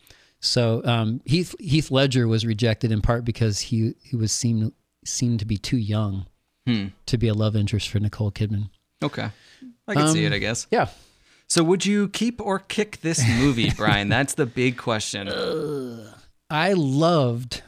So 0.45 0.82
um, 0.84 1.21
Heath 1.25 1.56
Heath 1.60 1.89
Ledger 1.89 2.27
was 2.27 2.45
rejected 2.45 2.91
in 2.91 3.01
part 3.01 3.23
because 3.23 3.60
he 3.62 3.95
he 4.03 4.15
was 4.15 4.32
seemed 4.32 4.73
seemed 5.06 5.39
to 5.39 5.45
be 5.45 5.58
too 5.58 5.77
young 5.77 6.25
Hmm. 6.67 6.88
to 7.08 7.17
be 7.17 7.27
a 7.27 7.34
love 7.34 7.56
interest 7.56 7.89
for 7.89 7.99
Nicole 7.99 8.32
Kidman. 8.32 8.69
okay. 9.01 9.29
I 9.88 9.93
can 9.95 10.08
see 10.10 10.25
Um, 10.25 10.32
it, 10.32 10.36
I 10.36 10.39
guess. 10.39 10.65
Yeah, 10.71 10.88
So, 11.49 11.62
would 11.63 11.86
you 11.86 12.08
keep 12.08 12.39
or 12.39 12.58
kick 12.60 13.01
this 13.01 13.21
movie, 13.27 13.69
Brian? 13.75 14.08
That's 14.08 14.34
the 14.36 14.45
big 14.45 14.77
question. 14.77 15.27
I 16.49 16.71
loved 16.73 17.63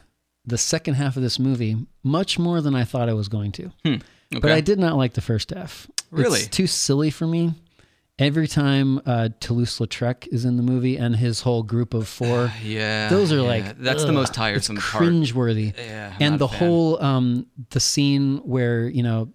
the 0.46 0.56
second 0.56 0.94
half 0.94 1.16
of 1.16 1.22
this 1.22 1.38
movie 1.38 1.76
much 2.02 2.38
more 2.38 2.60
than 2.62 2.74
I 2.74 2.84
thought 2.84 3.08
I 3.10 3.12
was 3.12 3.28
going 3.28 3.52
to. 3.52 3.70
But 3.84 4.02
Okay. 4.44 4.52
I 4.52 4.60
did 4.62 4.78
not 4.78 4.96
like 4.96 5.12
the 5.12 5.20
first 5.20 5.50
half. 5.50 5.88
Really? 6.10 6.40
It's 6.40 6.48
too 6.48 6.66
silly 6.66 7.10
for 7.10 7.26
me. 7.26 7.52
Every 8.18 8.48
time 8.48 9.00
uh, 9.04 9.28
Toulouse-Lautrec 9.40 10.28
is 10.28 10.46
in 10.46 10.56
the 10.56 10.62
movie 10.62 10.96
and 10.96 11.14
his 11.16 11.42
whole 11.42 11.62
group 11.62 11.92
of 11.92 12.08
four, 12.08 12.50
Yeah, 12.62 13.08
those 13.10 13.30
are 13.30 13.36
yeah. 13.36 13.42
like 13.42 13.78
that's 13.78 14.04
the 14.04 14.12
most 14.12 14.32
tiresome 14.32 14.78
it's 14.78 14.90
part. 14.90 15.04
cringeworthy. 15.04 15.76
Yeah, 15.76 16.14
I'm 16.14 16.22
and 16.22 16.38
the 16.38 16.46
whole 16.46 17.02
um, 17.02 17.46
the 17.70 17.80
scene 17.80 18.38
where 18.38 18.88
you 18.88 19.02
know 19.02 19.32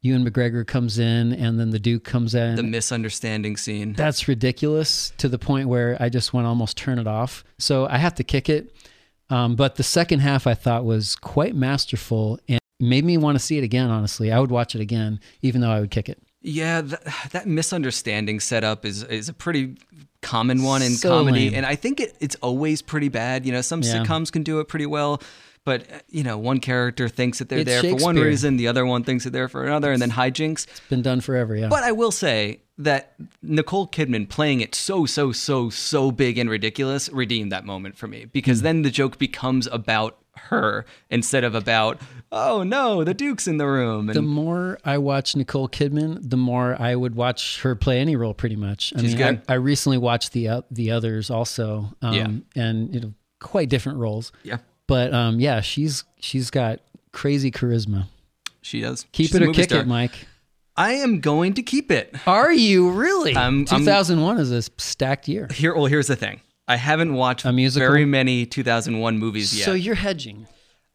Ewan 0.00 0.28
McGregor 0.28 0.66
comes 0.66 0.98
in 0.98 1.32
and 1.34 1.60
then 1.60 1.70
the 1.70 1.78
Duke 1.78 2.04
comes 2.04 2.34
in. 2.34 2.56
The 2.56 2.62
misunderstanding 2.62 3.56
scene. 3.56 3.92
That's 3.92 4.26
ridiculous 4.26 5.12
to 5.18 5.28
the 5.28 5.38
point 5.38 5.68
where 5.68 5.96
I 6.00 6.08
just 6.08 6.32
want 6.32 6.44
to 6.46 6.48
almost 6.48 6.76
turn 6.76 6.98
it 6.98 7.06
off. 7.06 7.44
So 7.58 7.86
I 7.86 7.98
have 7.98 8.14
to 8.16 8.24
kick 8.24 8.48
it. 8.48 8.74
Um, 9.30 9.56
but 9.56 9.76
the 9.76 9.82
second 9.82 10.18
half 10.20 10.46
I 10.46 10.54
thought 10.54 10.84
was 10.84 11.16
quite 11.16 11.54
masterful 11.54 12.38
and 12.48 12.60
made 12.80 13.04
me 13.04 13.16
want 13.16 13.36
to 13.36 13.38
see 13.38 13.58
it 13.58 13.64
again. 13.64 13.90
Honestly, 13.90 14.32
I 14.32 14.40
would 14.40 14.50
watch 14.50 14.74
it 14.74 14.80
again, 14.80 15.20
even 15.40 15.60
though 15.60 15.70
I 15.70 15.80
would 15.80 15.90
kick 15.90 16.08
it. 16.08 16.20
Yeah, 16.42 16.82
th- 16.82 17.00
that 17.30 17.46
misunderstanding 17.46 18.40
setup 18.40 18.84
is 18.84 19.02
is 19.04 19.28
a 19.28 19.32
pretty 19.32 19.76
common 20.22 20.62
one 20.62 20.82
in 20.82 20.92
So 20.92 21.08
comedy, 21.10 21.46
lame. 21.50 21.54
and 21.54 21.66
I 21.66 21.74
think 21.76 22.00
it, 22.00 22.16
it's 22.20 22.36
always 22.36 22.82
pretty 22.82 23.08
bad. 23.08 23.44
You 23.46 23.52
know, 23.52 23.60
some 23.60 23.82
Yeah. 23.82 24.04
sitcoms 24.04 24.30
can 24.32 24.42
do 24.42 24.60
it 24.60 24.66
pretty 24.68 24.86
well, 24.86 25.20
but 25.64 25.82
uh, 25.92 25.98
you 26.10 26.22
know, 26.22 26.38
one 26.38 26.58
character 26.60 27.08
thinks 27.08 27.38
that 27.38 27.48
they're 27.48 27.60
It's 27.60 27.70
there 27.70 27.82
for 27.82 27.96
one 27.96 28.16
reason, 28.16 28.56
the 28.56 28.68
other 28.68 28.84
one 28.86 29.02
thinks 29.04 29.24
that 29.24 29.30
they're 29.30 29.42
there 29.42 29.48
for 29.48 29.64
another, 29.66 29.92
and 29.92 30.00
then 30.02 30.10
hijinks. 30.12 30.66
It's 30.68 30.80
been 30.88 31.02
done 31.02 31.20
forever. 31.20 31.56
Yeah. 31.56 31.68
But 31.68 31.82
I 31.84 31.92
will 31.92 32.12
say 32.12 32.60
that 32.78 33.14
Nicole 33.42 33.86
Kidman 33.86 34.28
playing 34.28 34.60
it 34.60 34.74
so, 34.74 35.06
so, 35.06 35.30
so, 35.32 35.70
so 35.70 36.10
big 36.10 36.38
and 36.38 36.48
ridiculous 36.50 37.08
redeemed 37.10 37.52
that 37.52 37.64
moment 37.64 37.96
for 37.96 38.06
me 38.08 38.24
because 38.24 38.58
Hmm. 38.60 38.64
then 38.64 38.82
the 38.82 38.90
joke 38.90 39.18
becomes 39.18 39.66
about 39.70 40.18
her 40.34 40.84
instead 41.10 41.44
of 41.44 41.54
about, 41.54 42.00
oh 42.30 42.62
no, 42.62 43.04
the 43.04 43.14
Duke's 43.14 43.46
in 43.46 43.58
the 43.58 43.66
room. 43.66 44.08
And 44.08 44.16
the 44.16 44.22
more 44.22 44.78
I 44.84 44.98
watch 44.98 45.36
Nicole 45.36 45.68
Kidman, 45.68 46.18
the 46.30 46.36
more 46.36 46.76
I 46.80 46.94
would 46.96 47.14
watch 47.14 47.60
her 47.60 47.74
play 47.74 48.00
any 48.00 48.16
role. 48.16 48.34
Pretty 48.34 48.56
much. 48.56 48.92
I 48.96 49.00
She's 49.00 49.14
mean, 49.14 49.18
good. 49.18 49.42
I, 49.48 49.52
I 49.54 49.56
recently 49.56 49.98
watched 49.98 50.32
the 50.32 50.48
uh, 50.48 50.62
the 50.70 50.90
others 50.90 51.30
also. 51.30 51.92
Um, 52.02 52.14
Yeah. 52.14 52.62
And 52.62 52.94
you 52.94 53.00
know, 53.00 53.12
quite 53.40 53.68
different 53.68 53.98
roles. 53.98 54.32
yeah, 54.42 54.58
But 54.86 55.12
um, 55.12 55.38
yeah, 55.40 55.60
she's 55.60 56.04
she's 56.20 56.50
got 56.50 56.80
crazy 57.12 57.50
charisma. 57.50 58.06
she 58.62 58.80
does. 58.80 59.06
Keep 59.12 59.26
She's 59.28 59.34
a 59.34 59.42
it 59.42 59.48
or 59.48 59.52
kick 59.52 59.64
star. 59.70 59.80
it, 59.80 59.86
Mike. 59.86 60.26
I 60.74 60.92
am 60.94 61.20
going 61.20 61.52
to 61.54 61.62
keep 61.62 61.90
it. 61.90 62.14
Are 62.26 62.50
you 62.50 62.90
really? 62.90 63.34
I'm- 63.36 63.66
I'm- 63.70 63.80
2001 63.80 64.38
is 64.38 64.50
a 64.50 64.62
stacked 64.78 65.28
year. 65.28 65.46
Here, 65.52 65.74
well, 65.74 65.84
here's 65.84 66.06
the 66.06 66.16
thing. 66.16 66.40
I 66.68 66.76
haven't 66.76 67.14
watched 67.14 67.44
A 67.44 67.52
musical? 67.52 67.88
very 67.88 68.04
many 68.04 68.46
2001 68.46 69.18
movies 69.18 69.56
yet. 69.56 69.64
So 69.64 69.72
you're 69.72 69.94
hedging, 69.96 70.46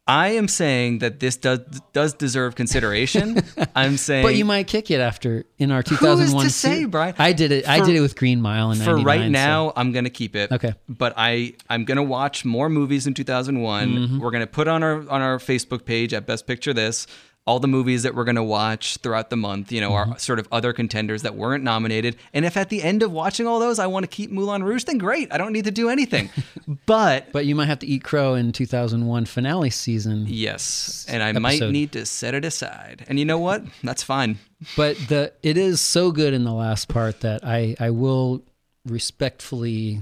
I 0.10 0.30
am 0.30 0.48
saying 0.48 1.00
that 1.00 1.20
this 1.20 1.36
does 1.36 1.60
does 1.92 2.14
deserve 2.14 2.56
consideration. 2.56 3.42
I'm 3.76 3.98
saying, 3.98 4.24
but 4.26 4.36
you 4.36 4.46
might 4.46 4.66
kick 4.68 4.90
it 4.90 5.02
after 5.02 5.44
in 5.58 5.70
our 5.70 5.84
2001. 5.84 6.18
Who 6.18 6.24
is 6.24 6.30
2001. 6.32 6.46
to 6.46 6.50
say. 6.52 6.86
Brian? 6.86 7.16
I 7.20 7.34
did 7.34 7.52
it. 7.52 7.68
I 7.68 7.82
did 7.86 7.94
it 7.96 8.00
with 8.00 8.16
Green 8.16 8.42
Mile 8.42 8.72
in 8.72 8.78
for 8.78 8.96
99, 8.98 9.06
right 9.06 9.22
so- 9.24 9.30
now, 9.30 9.74
I'm 9.76 9.92
gonna 9.92 10.10
keep 10.10 10.38
it. 10.38 10.50
Okay. 10.54 10.74
But 10.88 11.14
I 11.18 11.56
I'm 11.70 11.84
gonna 11.84 12.04
watch 12.04 12.46
more 12.46 12.70
movies 12.70 13.06
in 13.06 13.14
2001. 13.14 13.90
Mm-hmm. 13.90 14.20
We're 14.20 14.32
gonna 14.32 14.48
put 14.48 14.70
on 14.70 14.82
our 14.82 15.02
on 15.10 15.22
our 15.22 15.40
Facebook 15.40 15.84
page 15.84 16.14
at 16.14 16.26
Best 16.26 16.48
Picture 16.48 16.74
this. 16.74 17.06
All 17.48 17.60
the 17.60 17.68
movies 17.68 18.04
that 18.04 18.14
we're 18.14 18.26
going 18.26 18.36
to 18.36 18.44
watch 18.44 18.98
throughout 18.98 19.30
the 19.30 19.38
month, 19.38 19.72
you 19.72 19.80
know, 19.80 19.94
our 19.94 20.06
mm-hmm. 20.06 20.18
sort 20.18 20.38
of 20.38 20.48
other 20.52 20.74
contenders 20.74 21.22
that 21.22 21.36
weren't 21.36 21.64
nominated. 21.64 22.18
And 22.34 22.44
if 22.44 22.58
at 22.58 22.68
the 22.68 22.84
end 22.84 23.02
of 23.02 23.12
watching 23.12 23.48
all 23.48 23.60
those, 23.60 23.80
I 23.80 23.88
want 23.88 24.04
to 24.04 24.08
keep 24.08 24.30
Moulin 24.30 24.64
Rouge, 24.64 24.84
then 24.84 24.98
great. 24.98 25.32
I 25.32 25.38
don't 25.38 25.54
need 25.54 25.64
to 25.64 25.72
do 25.72 25.88
anything. 25.88 26.30
but 26.86 27.32
But 27.32 27.46
you 27.46 27.56
might 27.56 27.68
have 27.68 27.80
to 27.80 27.88
eat 27.88 28.04
crow 28.04 28.36
in 28.36 28.52
2001 28.52 29.26
finale 29.26 29.70
season. 29.70 30.26
yes, 30.28 31.06
and 31.08 31.24
I 31.24 31.32
might 31.32 31.62
need 31.62 31.94
to 31.94 32.06
set 32.06 32.34
it 32.34 32.44
aside. 32.44 33.06
And 33.08 33.18
you 33.18 33.26
know 33.26 33.40
what? 33.40 33.64
That's 33.84 34.04
fine. 34.04 34.38
But 34.76 34.98
the 35.08 35.34
it 35.44 35.56
is 35.56 35.80
so 35.80 36.12
good 36.12 36.34
in 36.34 36.44
the 36.44 36.52
last 36.52 36.88
part 36.88 37.22
that 37.22 37.46
I 37.46 37.76
I 37.80 37.92
will 37.92 38.42
respectfully 38.88 40.02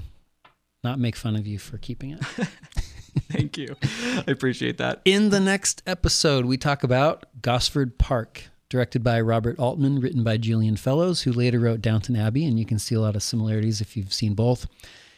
not 0.82 0.98
make 0.98 1.14
fun 1.14 1.36
of 1.36 1.46
you 1.46 1.58
for 1.58 1.76
keeping 1.76 2.12
it. 2.12 2.22
Thank 3.30 3.56
you. 3.58 3.76
I 3.82 4.30
appreciate 4.30 4.78
that. 4.78 5.00
In 5.04 5.30
the 5.30 5.40
next 5.40 5.82
episode, 5.86 6.44
we 6.44 6.56
talk 6.56 6.82
about 6.82 7.26
Gosford 7.42 7.98
Park, 7.98 8.44
directed 8.68 9.02
by 9.02 9.20
Robert 9.20 9.58
Altman, 9.58 10.00
written 10.00 10.22
by 10.22 10.36
Julian 10.36 10.76
Fellowes, 10.76 11.22
who 11.22 11.32
later 11.32 11.58
wrote 11.58 11.80
Downton 11.80 12.16
Abbey, 12.16 12.44
and 12.44 12.58
you 12.58 12.66
can 12.66 12.78
see 12.78 12.94
a 12.94 13.00
lot 13.00 13.16
of 13.16 13.22
similarities 13.22 13.80
if 13.80 13.96
you've 13.96 14.12
seen 14.12 14.34
both. 14.34 14.66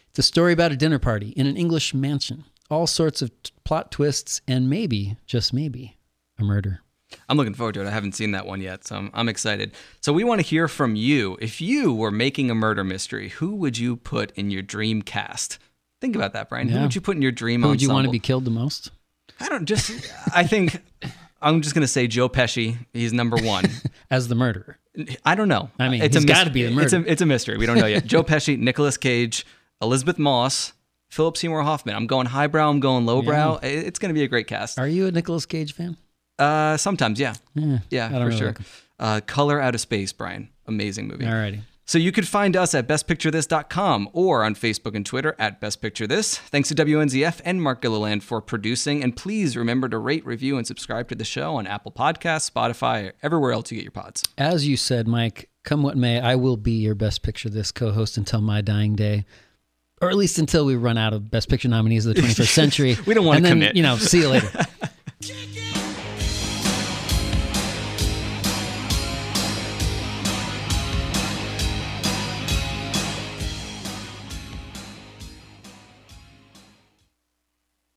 It's 0.09 0.19
a 0.19 0.23
story 0.23 0.53
about 0.53 0.71
a 0.71 0.77
dinner 0.77 0.99
party 0.99 1.29
in 1.29 1.45
an 1.45 1.57
English 1.57 1.93
mansion, 1.93 2.45
all 2.69 2.87
sorts 2.87 3.21
of 3.21 3.31
t- 3.43 3.51
plot 3.63 3.91
twists, 3.91 4.41
and 4.47 4.69
maybe, 4.69 5.17
just 5.25 5.53
maybe, 5.53 5.97
a 6.37 6.43
murder. 6.43 6.81
I'm 7.27 7.37
looking 7.37 7.53
forward 7.53 7.73
to 7.73 7.81
it. 7.81 7.87
I 7.87 7.91
haven't 7.91 8.15
seen 8.15 8.31
that 8.31 8.45
one 8.45 8.61
yet, 8.61 8.85
so 8.85 8.95
I'm, 8.95 9.11
I'm 9.13 9.29
excited. 9.29 9.73
So 10.01 10.13
we 10.13 10.23
want 10.23 10.41
to 10.41 10.47
hear 10.47 10.67
from 10.67 10.95
you. 10.95 11.37
If 11.41 11.59
you 11.61 11.93
were 11.93 12.11
making 12.11 12.51
a 12.51 12.55
murder 12.55 12.83
mystery, 12.83 13.29
who 13.29 13.55
would 13.55 13.77
you 13.77 13.95
put 13.95 14.31
in 14.31 14.51
your 14.51 14.61
dream 14.61 15.01
cast? 15.01 15.57
Think 16.01 16.15
about 16.15 16.33
that, 16.33 16.49
Brian. 16.49 16.69
Who 16.69 16.79
would 16.81 16.95
you 16.95 17.01
put 17.01 17.15
in 17.15 17.21
your 17.21 17.31
dream 17.31 17.61
Who 17.61 17.69
would 17.69 17.81
you 17.81 17.89
want 17.89 18.05
to 18.05 18.11
be 18.11 18.19
killed 18.19 18.45
the 18.45 18.51
most? 18.51 18.91
I 19.39 19.49
don't 19.49 19.65
just. 19.65 19.91
I 20.33 20.43
think 20.45 20.81
I'm 21.41 21.61
just 21.61 21.73
gonna 21.75 21.87
say 21.87 22.07
Joe 22.07 22.29
Pesci. 22.29 22.77
He's 22.93 23.13
number 23.13 23.37
one. 23.37 23.65
As 24.11 24.27
the 24.27 24.35
murderer. 24.35 24.77
I 25.25 25.35
don't 25.35 25.47
know. 25.47 25.69
I 25.79 25.87
mean, 25.89 26.01
it's 26.01 26.15
he's 26.15 26.23
a 26.23 26.27
gotta 26.27 26.49
be 26.49 26.63
the 26.63 26.81
It's 26.81 26.93
a, 26.93 26.97
murderer. 26.99 27.11
it's 27.11 27.21
a 27.21 27.25
mystery. 27.25 27.57
We 27.57 27.65
don't 27.65 27.77
know 27.77 27.85
yet. 27.85 28.05
Joe 28.07 28.23
Pesci, 28.23 28.57
Nicolas 28.57 28.97
Cage, 28.97 29.45
Elisabeth 29.81 30.17
Moss, 30.19 30.73
Philip 31.09 31.37
Seymour 31.37 31.61
Hoffman. 31.63 31.95
I'm 31.95 32.07
going 32.07 32.25
highbrow. 32.27 32.69
I'm 32.69 32.79
going 32.79 33.05
lowbrow. 33.05 33.59
It- 33.63 33.85
It's 33.87 33.99
gonna 33.99 34.13
be 34.13 34.23
a 34.23 34.27
great 34.27 34.47
cast. 34.47 34.77
Are 34.79 34.87
you 34.87 35.07
a 35.07 35.11
Nicolas 35.11 35.45
Cage 35.45 35.73
fan? 35.73 35.95
Uh, 36.37 36.75
sometimes, 36.77 37.19
yeah, 37.19 37.35
Yeah, 37.55 37.79
yeah, 37.89 38.09
for 38.09 38.25
really 38.25 38.37
sure. 38.37 38.47
like. 38.47 38.59
Uh, 38.97 39.21
Color 39.25 39.61
Out 39.61 39.75
of 39.75 39.81
Space, 39.81 40.11
Brian. 40.13 40.49
Amazing 40.67 41.07
movie. 41.07 41.25
Alrighty. 41.25 41.61
So 41.89 41.97
you 41.97 42.11
could 42.11 42.27
find 42.27 42.55
us 42.55 42.75
at 42.75 42.87
bestpicturethis.com 42.87 44.11
or 44.13 44.43
on 44.43 44.53
Facebook 44.53 44.95
and 44.95 45.03
Twitter 45.03 45.35
at 45.39 45.59
bestpicturethis. 45.59 46.37
Thanks 46.37 46.69
to 46.69 46.75
WNZF 46.75 47.41
and 47.43 47.63
Mark 47.63 47.81
Gilliland 47.81 48.23
for 48.23 48.41
producing. 48.41 49.03
And 49.03 49.15
please 49.15 49.57
remember 49.57 49.89
to 49.89 49.97
rate, 49.97 50.23
review, 50.23 50.59
and 50.59 50.67
subscribe 50.67 51.09
to 51.09 51.15
the 51.15 51.25
show 51.25 51.55
on 51.55 51.65
Apple 51.65 51.91
Podcasts, 51.91 52.51
Spotify, 52.51 53.09
or 53.09 53.13
everywhere 53.23 53.53
else 53.53 53.71
you 53.71 53.77
get 53.77 53.83
your 53.85 53.91
pods. 53.91 54.23
As 54.37 54.67
you 54.67 54.77
said, 54.77 55.07
Mike, 55.07 55.49
come 55.63 55.81
what 55.81 55.97
may, 55.97 56.19
I 56.19 56.35
will 56.35 56.57
be 56.57 56.73
your 56.73 56.93
Best 56.93 57.23
Picture 57.23 57.49
This 57.49 57.71
co 57.71 57.91
host 57.91 58.17
until 58.17 58.41
my 58.41 58.61
dying 58.61 58.95
day. 58.95 59.25
Or 59.99 60.11
at 60.11 60.15
least 60.15 60.37
until 60.37 60.67
we 60.67 60.75
run 60.75 60.99
out 60.99 61.13
of 61.13 61.31
Best 61.31 61.49
Picture 61.49 61.69
nominees 61.69 62.05
of 62.05 62.13
the 62.13 62.21
21st 62.21 62.53
century. 62.53 62.97
We 63.07 63.15
don't 63.15 63.25
wanna 63.25 63.37
And 63.37 63.45
then, 63.45 63.53
commit. 63.53 63.75
You 63.75 63.81
know, 63.81 63.97
see 63.97 64.19
you 64.19 64.29
later. 64.29 64.67